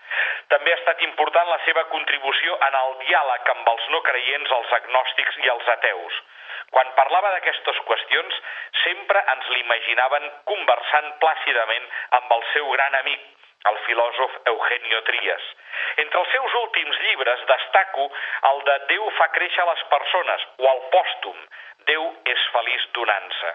També 0.53 0.73
ha 0.73 0.79
estat 0.81 1.01
important 1.07 1.49
la 1.49 1.61
seva 1.65 1.85
contribució 1.93 2.59
en 2.67 2.77
el 2.81 2.97
diàleg 3.05 3.55
amb 3.55 3.71
els 3.73 3.89
no 3.95 4.03
creients, 4.09 4.53
els 4.59 4.75
agnòstics 4.81 5.39
i 5.45 5.53
els 5.55 5.71
ateus. 5.77 6.21
Quan 6.75 6.91
parlava 6.97 7.31
d'aquestes 7.35 7.79
qüestions, 7.87 8.37
sempre 8.85 9.23
ens 9.35 9.49
l'imaginaven 9.55 10.27
conversant 10.51 11.09
plàcidament 11.23 11.89
amb 12.21 12.35
el 12.37 12.45
seu 12.53 12.69
gran 12.77 12.99
amic, 13.01 13.25
el 13.71 13.79
filòsof 13.87 14.37
Eugenio 14.53 15.01
Trías. 15.09 15.49
Entre 16.05 16.21
els 16.21 16.31
seus 16.35 16.55
últims 16.61 17.01
llibres 17.07 17.43
destaco 17.49 18.07
el 18.53 18.63
de 18.69 18.77
Déu 18.93 19.11
fa 19.19 19.29
créixer 19.35 19.67
les 19.69 19.83
persones 19.97 20.47
o 20.59 20.71
el 20.75 20.87
pòstum, 20.95 21.43
Déu 21.91 22.07
és 22.35 22.47
feliç 22.55 22.87
donant-se. 22.97 23.53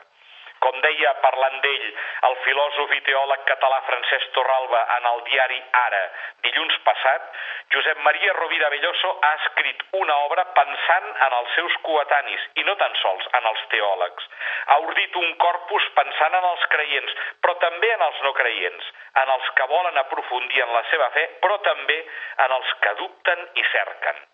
Com 0.66 0.80
deia, 0.82 1.12
parlant 1.22 1.60
d'ell, 1.62 1.90
el 2.28 2.36
filòsof 2.42 2.94
i 2.96 3.02
teòleg 3.06 3.44
català 3.50 3.84
Francesc 3.86 4.32
Torralba 4.34 4.80
en 4.96 5.06
el 5.12 5.22
diari 5.28 5.60
Ara, 5.82 6.00
dilluns 6.48 6.80
passat, 6.88 7.28
Josep 7.76 8.02
Maria 8.08 8.34
Rovira 8.40 8.72
Belloso 8.74 9.12
ha 9.28 9.32
escrit 9.42 9.86
una 10.00 10.18
obra 10.26 10.48
pensant 10.58 11.08
en 11.28 11.38
els 11.42 11.54
seus 11.60 11.78
coetanis, 11.86 12.50
i 12.62 12.66
no 12.66 12.78
tan 12.82 12.98
sols 13.04 13.30
en 13.38 13.50
els 13.52 13.64
teòlegs. 13.76 14.30
Ha 14.74 14.82
ordit 14.90 15.22
un 15.22 15.34
corpus 15.46 15.90
pensant 16.02 16.42
en 16.42 16.52
els 16.52 16.68
creients, 16.74 17.18
però 17.46 17.60
també 17.62 17.92
en 17.94 18.06
els 18.10 18.22
no 18.26 18.34
creients, 18.42 18.94
en 19.22 19.38
els 19.38 19.56
que 19.60 19.74
volen 19.78 20.02
aprofundir 20.02 20.66
en 20.66 20.74
la 20.80 20.86
seva 20.90 21.14
fe, 21.18 21.28
però 21.46 21.62
també 21.70 22.02
en 22.48 22.58
els 22.58 22.80
que 22.82 23.02
dubten 23.04 23.52
i 23.54 23.74
cerquen. 23.76 24.26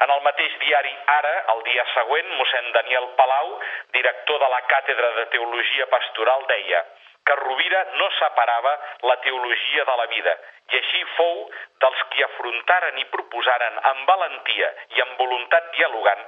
En 0.00 0.10
el 0.10 0.24
mateix 0.24 0.56
diari 0.64 0.94
Ara, 1.18 1.34
el 1.54 1.62
dia 1.68 1.84
següent, 1.94 2.32
mossèn 2.40 2.72
Daniel 2.72 3.08
Palau, 3.18 3.54
director 3.92 4.42
de 4.42 4.50
la 4.56 4.60
Càtedra 4.72 5.12
de 5.20 5.26
Teologia 5.36 5.86
Pastoral, 5.92 6.46
deia 6.48 6.82
que 7.24 7.34
Rovira 7.38 7.84
no 7.98 8.08
separava 8.18 8.72
la 9.06 9.16
teologia 9.22 9.84
de 9.86 9.96
la 10.00 10.06
vida 10.10 10.32
i 10.72 10.78
així 10.78 11.02
fou 11.16 11.36
dels 11.84 12.02
qui 12.10 12.24
afrontaren 12.26 12.98
i 12.98 13.06
proposaren 13.12 13.78
amb 13.92 14.10
valentia 14.10 14.72
i 14.96 15.04
amb 15.04 15.22
voluntat 15.22 15.70
dialogant 15.76 16.24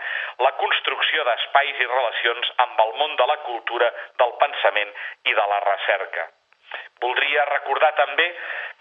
la 0.46 0.53
construcció 0.61 1.27
d'espais 1.27 1.83
i 1.83 1.90
relacions 1.90 2.55
amb 2.66 2.87
el 2.87 2.94
món 3.00 3.18
de 3.18 3.27
la 3.33 3.38
cultura, 3.48 3.90
del 4.22 4.38
pensament 4.44 4.94
i 5.24 5.35
de 5.35 5.50
la 5.55 5.61
recerca. 5.66 6.29
Voldria 7.03 7.44
recordar 7.50 7.92
també 7.98 8.27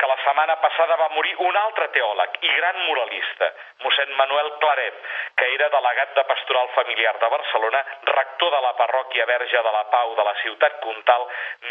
que 0.04 0.08
la 0.12 0.20
setmana 0.20 0.56
passada 0.60 0.98
va 1.00 1.08
morir 1.16 1.32
un 1.48 1.56
altre 1.56 1.86
teòleg 1.96 2.34
i 2.44 2.50
gran 2.58 2.80
moralista, 2.90 3.48
mossèn 3.86 4.12
Manuel 4.20 4.50
Claret, 4.60 4.98
que 5.40 5.48
era 5.56 5.70
delegat 5.72 6.12
de 6.18 6.26
Pastoral 6.28 6.68
Familiar 6.76 7.14
de 7.22 7.30
Barcelona, 7.32 7.84
rector 8.12 8.52
de 8.52 8.62
la 8.68 8.74
parròquia 8.82 9.30
Verge 9.32 9.64
de 9.64 9.74
la 9.78 9.86
Pau 9.96 10.12
de 10.20 10.28
la 10.28 10.36
ciutat 10.42 10.80
comtal, 10.84 11.24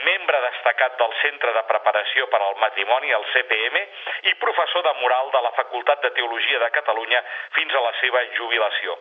membre 0.08 0.40
destacat 0.48 0.96
del 0.96 1.12
Centre 1.20 1.52
de 1.52 1.66
Preparació 1.74 2.30
per 2.32 2.40
al 2.40 2.56
Matrimoni, 2.64 3.12
el 3.12 3.28
CPM, 3.34 3.86
i 4.32 4.38
professor 4.46 4.88
de 4.88 4.96
moral 5.04 5.28
de 5.36 5.48
la 5.48 5.56
Facultat 5.60 6.00
de 6.00 6.16
Teologia 6.16 6.64
de 6.64 6.72
Catalunya 6.78 7.20
fins 7.58 7.74
a 7.74 7.84
la 7.84 7.92
seva 8.00 8.24
jubilació. 8.38 8.96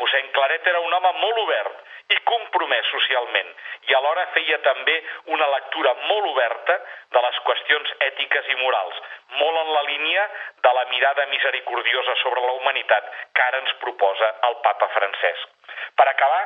Mossèn 0.00 0.30
Claret 0.34 0.66
era 0.66 0.80
un 0.82 0.92
home 0.96 1.12
molt 1.20 1.40
obert 1.44 2.14
i 2.14 2.18
compromès 2.28 2.88
socialment 2.92 3.50
i 3.88 3.94
alhora 3.98 4.26
feia 4.34 4.58
també 4.66 4.96
una 5.36 5.48
lectura 5.54 5.94
molt 6.02 6.28
oberta 6.32 6.76
de 7.16 7.22
les 7.26 7.40
qüestions 7.46 7.94
ètiques 8.08 8.50
i 8.52 8.58
morals, 8.60 9.00
molt 9.40 9.60
en 9.62 9.72
la 9.76 9.84
línia 9.88 10.26
de 10.66 10.74
la 10.78 10.84
mirada 10.90 11.26
misericordiosa 11.32 12.16
sobre 12.22 12.44
la 12.44 12.56
humanitat 12.60 13.10
que 13.32 13.46
ara 13.46 13.62
ens 13.64 13.74
proposa 13.84 14.34
el 14.50 14.58
papa 14.66 14.90
Francesc. 14.98 15.48
Per 15.94 16.08
acabar, 16.10 16.44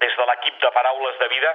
des 0.00 0.16
de 0.16 0.26
l'equip 0.30 0.58
de 0.62 0.70
Paraules 0.76 1.18
de 1.18 1.28
Vida, 1.28 1.54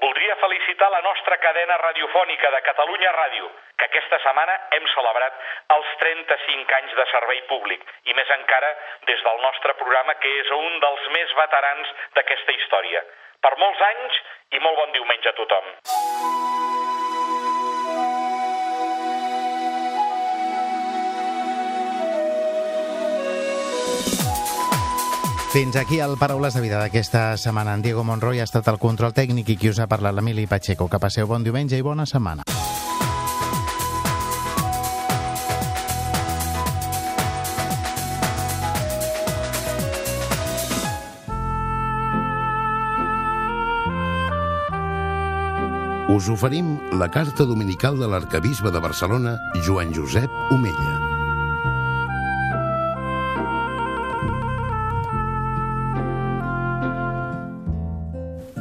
voldria 0.00 0.36
felicitar 0.36 0.90
la 0.90 1.00
nostra 1.06 1.36
cadena 1.38 1.76
radiofònica 1.82 2.50
de 2.50 2.62
Catalunya 2.68 3.12
Ràdio, 3.16 3.50
que 3.76 3.88
aquesta 3.88 4.18
setmana 4.24 4.56
hem 4.76 4.86
celebrat 4.94 5.40
els 5.76 5.92
35 6.04 6.78
anys 6.80 6.96
de 7.00 7.06
servei 7.12 7.42
públic, 7.52 7.84
i 8.04 8.14
més 8.14 8.30
encara 8.38 8.72
des 9.10 9.22
del 9.28 9.42
nostre 9.46 9.74
programa, 9.82 10.14
que 10.22 10.34
és 10.44 10.50
un 10.56 10.80
dels 10.86 11.08
més 11.18 11.36
veterans 11.42 11.94
d'aquesta 12.18 12.58
història. 12.58 13.04
Per 13.40 13.56
molts 13.56 13.86
anys 13.92 14.22
i 14.56 14.60
molt 14.60 14.76
bon 14.82 14.92
diumenge 14.98 15.32
a 15.32 15.38
tothom. 15.38 16.69
Fins 25.50 25.74
aquí 25.74 25.98
el 25.98 26.12
Paraules 26.14 26.54
de 26.54 26.60
Vida 26.62 26.78
d'aquesta 26.78 27.34
setmana. 27.36 27.74
En 27.74 27.82
Diego 27.82 28.04
Monroy 28.06 28.38
ha 28.38 28.46
estat 28.46 28.68
el 28.70 28.78
control 28.78 29.10
tècnic 29.10 29.48
i 29.50 29.56
qui 29.58 29.72
us 29.72 29.80
ha 29.82 29.88
parlat 29.90 30.14
l'Emili 30.14 30.46
Pacheco. 30.46 30.86
Que 30.86 31.02
passeu 31.02 31.26
bon 31.26 31.42
diumenge 31.42 31.74
i 31.74 31.82
bona 31.82 32.06
setmana. 32.06 32.46
Us 46.14 46.30
oferim 46.30 46.76
la 46.94 47.10
carta 47.10 47.42
dominical 47.42 47.98
de 47.98 48.06
l'arcabisbe 48.06 48.70
de 48.70 48.86
Barcelona, 48.86 49.38
Joan 49.66 49.94
Josep 49.98 50.30
Omella. 50.54 50.99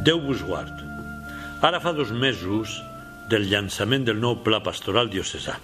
Déu 0.10 0.18
vos 0.26 0.40
guard. 0.42 0.74
Ara 1.62 1.78
fa 1.84 1.92
dos 1.94 2.10
mesos 2.10 2.80
del 3.30 3.44
llançament 3.46 4.08
del 4.08 4.18
nou 4.18 4.40
pla 4.42 4.58
pastoral 4.66 5.12
diocesà. 5.14 5.60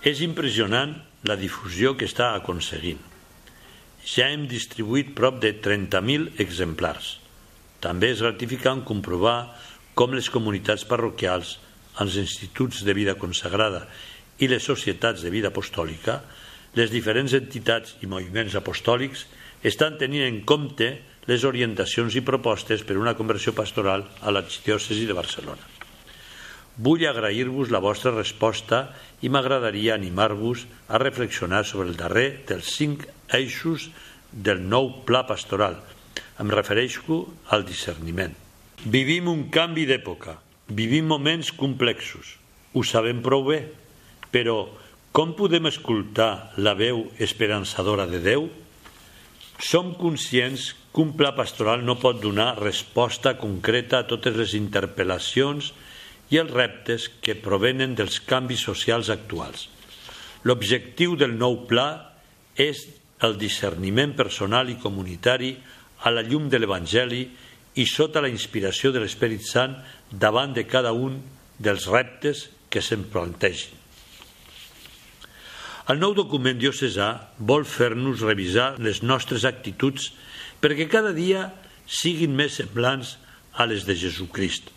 És 0.00 0.22
impressionant 0.24 0.94
la 1.28 1.36
difusió 1.36 1.92
que 1.92 2.08
està 2.08 2.30
aconseguint. 2.38 3.02
Ja 4.14 4.30
hem 4.32 4.46
distribuït 4.48 5.12
prop 5.18 5.42
de 5.44 5.52
30.000 5.60 6.40
exemplars. 6.40 7.18
També 7.84 8.14
és 8.14 8.24
gratificant 8.24 8.80
comprovar 8.88 9.36
com 9.92 10.16
les 10.16 10.30
comunitats 10.32 10.88
parroquials, 10.88 11.58
els 12.00 12.16
instituts 12.16 12.80
de 12.88 12.96
vida 12.96 13.18
consagrada 13.20 13.84
i 14.40 14.48
les 14.48 14.64
societats 14.64 15.20
de 15.20 15.34
vida 15.34 15.52
apostòlica, 15.52 16.22
les 16.80 16.88
diferents 16.96 17.36
entitats 17.36 17.98
i 18.00 18.08
moviments 18.08 18.56
apostòlics 18.56 19.28
estan 19.68 20.00
tenint 20.00 20.30
en 20.30 20.40
compte 20.48 20.94
les 21.26 21.44
orientacions 21.48 22.14
i 22.16 22.24
propostes 22.24 22.84
per 22.84 22.98
una 23.00 23.14
conversió 23.16 23.54
pastoral 23.56 24.04
a 24.20 24.32
l'arxidiòcesi 24.34 25.06
de 25.08 25.16
Barcelona. 25.16 25.62
Vull 26.76 27.04
agrair-vos 27.06 27.70
la 27.70 27.80
vostra 27.80 28.10
resposta 28.14 28.88
i 29.22 29.30
m'agradaria 29.30 29.94
animar-vos 29.94 30.66
a 30.88 30.98
reflexionar 30.98 31.62
sobre 31.64 31.88
el 31.88 31.96
darrer 31.96 32.44
dels 32.48 32.72
cinc 32.74 33.06
eixos 33.32 33.88
del 34.32 34.64
nou 34.66 35.04
pla 35.06 35.22
pastoral. 35.26 35.78
Em 36.42 36.50
refereixo 36.50 37.22
al 37.54 37.62
discerniment. 37.64 38.34
Vivim 38.84 39.30
un 39.30 39.46
canvi 39.54 39.86
d'època, 39.86 40.34
vivim 40.68 41.06
moments 41.06 41.52
complexos, 41.54 42.34
ho 42.74 42.82
sabem 42.82 43.22
prou 43.22 43.46
bé, 43.46 43.60
però 44.34 44.66
com 45.14 45.32
podem 45.38 45.70
escoltar 45.70 46.50
la 46.58 46.74
veu 46.74 47.06
esperançadora 47.22 48.08
de 48.10 48.18
Déu? 48.18 48.48
Som 49.62 49.94
conscients 49.94 50.72
que 50.94 51.02
un 51.02 51.16
pla 51.18 51.32
pastoral 51.34 51.82
no 51.82 51.98
pot 51.98 52.20
donar 52.22 52.54
resposta 52.60 53.34
concreta 53.34 53.98
a 53.98 54.06
totes 54.06 54.36
les 54.38 54.54
interpel·lacions 54.54 55.72
i 56.30 56.38
els 56.38 56.52
reptes 56.54 57.08
que 57.20 57.34
provenen 57.34 57.96
dels 57.98 58.20
canvis 58.22 58.62
socials 58.62 59.10
actuals. 59.10 59.66
L'objectiu 60.46 61.16
del 61.18 61.34
nou 61.34 61.64
pla 61.66 61.88
és 62.54 62.86
el 63.26 63.34
discerniment 63.40 64.14
personal 64.14 64.70
i 64.70 64.78
comunitari 64.78 65.56
a 66.06 66.12
la 66.14 66.22
llum 66.22 66.46
de 66.52 66.60
l'Evangeli 66.60 67.24
i 67.74 67.86
sota 67.90 68.22
la 68.22 68.30
inspiració 68.30 68.92
de 68.94 69.02
l'Esperit 69.02 69.42
Sant 69.42 69.74
davant 70.10 70.54
de 70.54 70.62
cada 70.68 70.92
un 70.94 71.18
dels 71.58 71.88
reptes 71.90 72.48
que 72.70 72.82
se'n 72.82 73.08
plantegin. 73.10 73.82
El 75.90 75.98
nou 76.00 76.14
document 76.16 76.56
diocesà 76.56 77.08
vol 77.38 77.66
fer-nos 77.68 78.22
revisar 78.24 78.76
les 78.80 79.02
nostres 79.02 79.44
actituds 79.44 80.12
perquè 80.64 80.86
cada 80.88 81.12
dia 81.12 81.50
siguin 81.84 82.32
més 82.32 82.56
semblants 82.56 83.18
a 83.60 83.66
les 83.68 83.84
de 83.84 83.92
Jesucrist. 84.00 84.70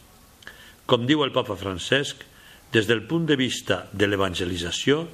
Com 0.83 1.05
diu 1.07 1.23
el 1.23 1.31
papa 1.31 1.55
Francesc, 1.55 2.25
des 2.75 2.89
del 2.89 3.05
punt 3.07 3.23
de 3.29 3.37
vista 3.39 3.85
de 3.95 4.09
l'evangelització 4.09 5.05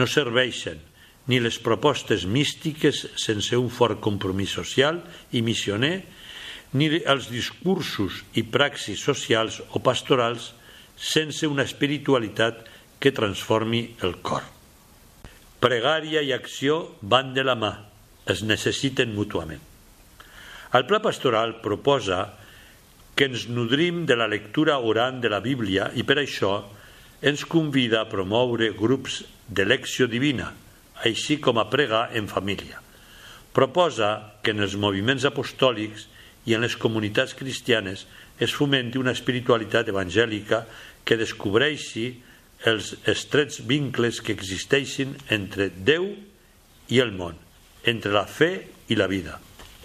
no 0.00 0.06
serveixen 0.08 0.80
ni 1.28 1.40
les 1.40 1.58
propostes 1.60 2.24
místiques 2.24 3.02
sense 3.20 3.56
un 3.60 3.68
fort 3.68 4.00
compromís 4.04 4.54
social 4.56 5.02
i 5.32 5.44
missioner, 5.44 6.04
ni 6.72 6.88
els 7.04 7.28
discursos 7.28 8.22
i 8.32 8.46
praxis 8.48 9.04
socials 9.04 9.60
o 9.76 9.82
pastorals 9.84 10.52
sense 10.96 11.44
una 11.46 11.68
espiritualitat 11.68 12.64
que 12.98 13.12
transformi 13.12 13.84
el 14.00 14.16
cor. 14.24 14.42
Pregària 15.60 16.24
i 16.24 16.32
acció 16.32 16.96
van 17.02 17.36
de 17.36 17.44
la 17.44 17.56
mà, 17.60 17.74
es 18.24 18.42
necessiten 18.42 19.12
mútuament. 19.12 19.73
El 20.74 20.88
pla 20.90 20.98
pastoral 20.98 21.60
proposa 21.62 22.32
que 23.14 23.28
ens 23.30 23.44
nodrim 23.46 24.02
de 24.10 24.16
la 24.18 24.26
lectura 24.26 24.80
orant 24.82 25.20
de 25.22 25.30
la 25.30 25.38
Bíblia 25.38 25.92
i 25.94 26.02
per 26.02 26.16
això 26.18 26.56
ens 27.22 27.44
convida 27.46 28.00
a 28.00 28.08
promoure 28.10 28.72
grups 28.74 29.20
d'elecció 29.46 30.08
divina, 30.10 30.48
així 31.06 31.38
com 31.38 31.62
a 31.62 31.68
pregar 31.70 32.08
en 32.18 32.26
família. 32.26 32.82
Proposa 33.54 34.10
que 34.42 34.50
en 34.50 34.66
els 34.66 34.74
moviments 34.74 35.28
apostòlics 35.30 36.08
i 36.50 36.58
en 36.58 36.66
les 36.66 36.74
comunitats 36.74 37.38
cristianes 37.38 38.08
es 38.42 38.50
fomenti 38.50 38.98
una 38.98 39.14
espiritualitat 39.14 39.94
evangèlica 39.94 40.64
que 41.06 41.20
descobreixi 41.20 42.08
els 42.66 42.96
estrets 43.06 43.62
vincles 43.62 44.18
que 44.18 44.34
existeixin 44.34 45.14
entre 45.30 45.70
Déu 45.70 46.10
i 46.90 46.98
el 46.98 47.14
món, 47.14 47.38
entre 47.86 48.10
la 48.10 48.26
fe 48.26 48.56
i 48.90 48.98
la 48.98 49.06
vida, 49.06 49.38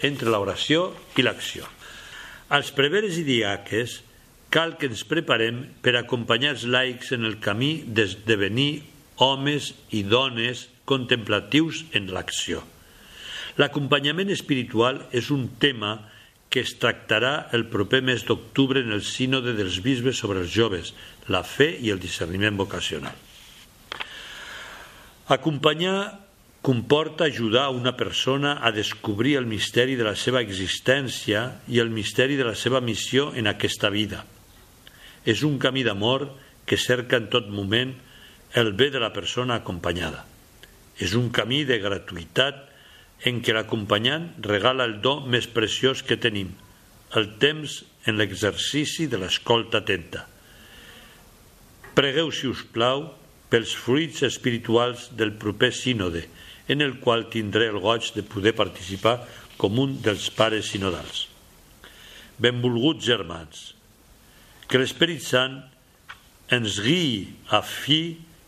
entre 0.06 0.30
l'oració 0.32 0.90
i 1.16 1.24
l'acció. 1.24 1.66
Als 2.50 2.72
preveres 2.74 3.18
i 3.20 3.24
diaques 3.26 4.00
cal 4.50 4.74
que 4.78 4.88
ens 4.90 5.04
preparem 5.06 5.62
per 5.84 5.94
acompanyar 5.94 6.56
els 6.56 6.66
laics 6.66 7.12
en 7.14 7.26
el 7.28 7.38
camí 7.42 7.84
d'esdevenir 7.86 8.82
homes 9.22 9.74
i 9.94 10.02
dones 10.02 10.66
contemplatius 10.88 11.84
en 11.94 12.10
l'acció. 12.10 12.64
L'acompanyament 13.60 14.30
espiritual 14.32 15.04
és 15.14 15.30
un 15.30 15.46
tema 15.62 15.98
que 16.50 16.64
es 16.64 16.74
tractarà 16.82 17.46
el 17.54 17.68
proper 17.70 18.00
mes 18.02 18.24
d'octubre 18.26 18.82
en 18.82 18.90
el 18.96 19.04
sínode 19.06 19.54
dels 19.54 19.78
bisbes 19.84 20.18
sobre 20.18 20.42
els 20.42 20.50
joves, 20.50 20.94
la 21.30 21.44
fe 21.46 21.70
i 21.78 21.92
el 21.94 22.02
discerniment 22.02 22.58
vocacional. 22.58 23.14
Acompanyar 25.30 26.18
comporta 26.62 27.24
ajudar 27.24 27.70
una 27.70 27.96
persona 27.96 28.58
a 28.60 28.70
descobrir 28.72 29.36
el 29.36 29.46
misteri 29.46 29.96
de 29.96 30.04
la 30.04 30.14
seva 30.16 30.42
existència 30.44 31.62
i 31.68 31.80
el 31.80 31.88
misteri 31.88 32.36
de 32.36 32.44
la 32.44 32.54
seva 32.54 32.82
missió 32.84 33.30
en 33.34 33.48
aquesta 33.48 33.88
vida. 33.88 34.26
És 35.24 35.42
un 35.42 35.56
camí 35.58 35.84
d'amor 35.84 36.28
que 36.68 36.76
cerca 36.76 37.16
en 37.16 37.30
tot 37.32 37.48
moment 37.48 37.94
el 38.54 38.72
bé 38.76 38.90
de 38.90 39.00
la 39.00 39.12
persona 39.12 39.56
acompanyada. 39.56 40.26
És 41.00 41.14
un 41.16 41.30
camí 41.32 41.64
de 41.64 41.80
gratuïtat 41.80 42.66
en 43.24 43.40
què 43.40 43.54
l'acompanyant 43.56 44.30
regala 44.44 44.84
el 44.88 44.98
do 45.00 45.20
més 45.24 45.48
preciós 45.48 46.04
que 46.04 46.20
tenim, 46.20 46.52
el 47.16 47.38
temps 47.40 47.80
en 48.08 48.20
l'exercici 48.20 49.08
de 49.08 49.20
l'escolta 49.20 49.80
atenta. 49.80 50.26
Pregueu, 51.96 52.30
si 52.32 52.48
us 52.48 52.62
plau, 52.72 53.08
pels 53.50 53.72
fruits 53.74 54.22
espirituals 54.28 55.08
del 55.16 55.32
proper 55.40 55.72
sínode, 55.74 56.28
en 56.70 56.84
el 56.86 57.00
qual 57.02 57.26
tindré 57.32 57.66
el 57.72 57.80
goig 57.82 58.12
de 58.14 58.22
poder 58.22 58.54
participar 58.54 59.18
com 59.58 59.82
un 59.82 59.98
dels 60.04 60.30
pares 60.30 60.70
sinodals. 60.70 61.26
Benvolguts 62.40 63.04
germans, 63.04 63.74
que 64.70 64.78
l'Esperit 64.78 65.24
Sant 65.26 65.58
ens 66.54 66.78
guiï 66.80 67.26
a 67.50 67.60
fi 67.66 68.00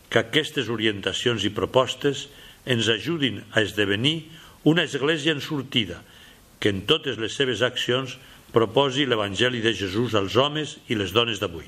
que 0.09 0.23
aquestes 0.23 0.71
orientacions 0.71 1.43
i 1.43 1.51
propostes 1.53 2.27
ens 2.65 2.87
ajudin 2.89 3.41
a 3.51 3.61
esdevenir 3.61 4.29
una 4.63 4.87
església 4.87 5.35
en 5.35 5.43
sortida, 5.43 5.99
que 6.59 6.71
en 6.71 6.85
totes 6.87 7.19
les 7.19 7.35
seves 7.35 7.61
accions 7.61 8.15
proposi 8.55 9.05
l'Evangeli 9.05 9.59
de 9.59 9.75
Jesús 9.75 10.15
als 10.15 10.37
homes 10.39 10.77
i 10.87 10.95
les 10.95 11.11
dones 11.11 11.43
d'avui. 11.43 11.67